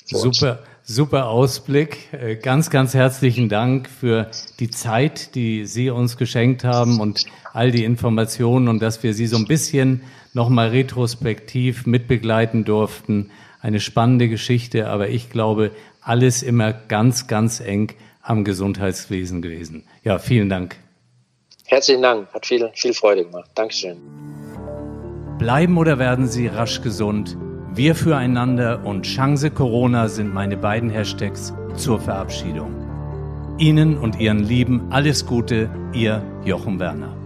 Super, 0.06 0.60
super 0.88 1.28
Ausblick. 1.28 2.12
Äh, 2.14 2.38
ganz, 2.38 2.70
ganz 2.70 2.94
herzlichen 2.94 3.50
Dank 3.50 3.90
für 3.90 4.32
die 4.60 4.72
Zeit, 4.72 5.36
die 5.36 5.66
Sie 5.66 5.90
uns 5.90 6.18
geschenkt 6.18 6.64
haben 6.64 7.00
und 7.00 7.26
all 7.54 7.72
die 7.72 7.84
Informationen 7.84 8.70
und 8.70 8.82
dass 8.82 9.04
wir 9.04 9.14
Sie 9.14 9.28
so 9.28 9.38
ein 9.38 9.46
bisschen 9.46 10.04
nochmal 10.34 10.70
retrospektiv 10.70 11.86
mitbegleiten 11.86 12.64
durften. 12.64 13.32
Eine 13.60 13.80
spannende 13.80 14.30
Geschichte, 14.30 14.88
aber 14.88 15.10
ich 15.10 15.30
glaube, 15.30 15.72
alles 16.02 16.42
immer 16.42 16.72
ganz, 16.72 17.28
ganz 17.28 17.60
eng 17.60 17.92
am 18.22 18.46
Gesundheitswesen 18.46 19.42
gewesen. 19.42 19.84
Ja, 20.04 20.20
vielen 20.20 20.48
Dank. 20.48 20.78
Herzlichen 21.66 22.02
Dank, 22.02 22.34
hat 22.34 22.46
viel, 22.46 22.70
viel 22.74 22.94
Freude 22.94 23.26
gemacht. 23.26 23.52
Dankeschön. 23.56 23.98
Bleiben 25.38 25.78
oder 25.78 26.00
werden 26.00 26.28
Sie 26.28 26.48
rasch 26.48 26.82
gesund? 26.82 27.36
Wir 27.78 27.94
füreinander 27.94 28.84
und 28.84 29.04
Chance 29.04 29.52
Corona 29.52 30.08
sind 30.10 30.34
meine 30.34 30.58
beiden 30.58 30.90
Hashtags 30.90 31.54
zur 31.76 32.00
Verabschiedung. 32.00 32.72
Ihnen 33.60 34.00
und 34.00 34.20
Ihren 34.20 34.40
Lieben 34.40 34.88
alles 34.90 35.28
Gute, 35.28 35.70
Ihr 35.94 36.24
Jochen 36.44 36.80
Werner. 36.80 37.17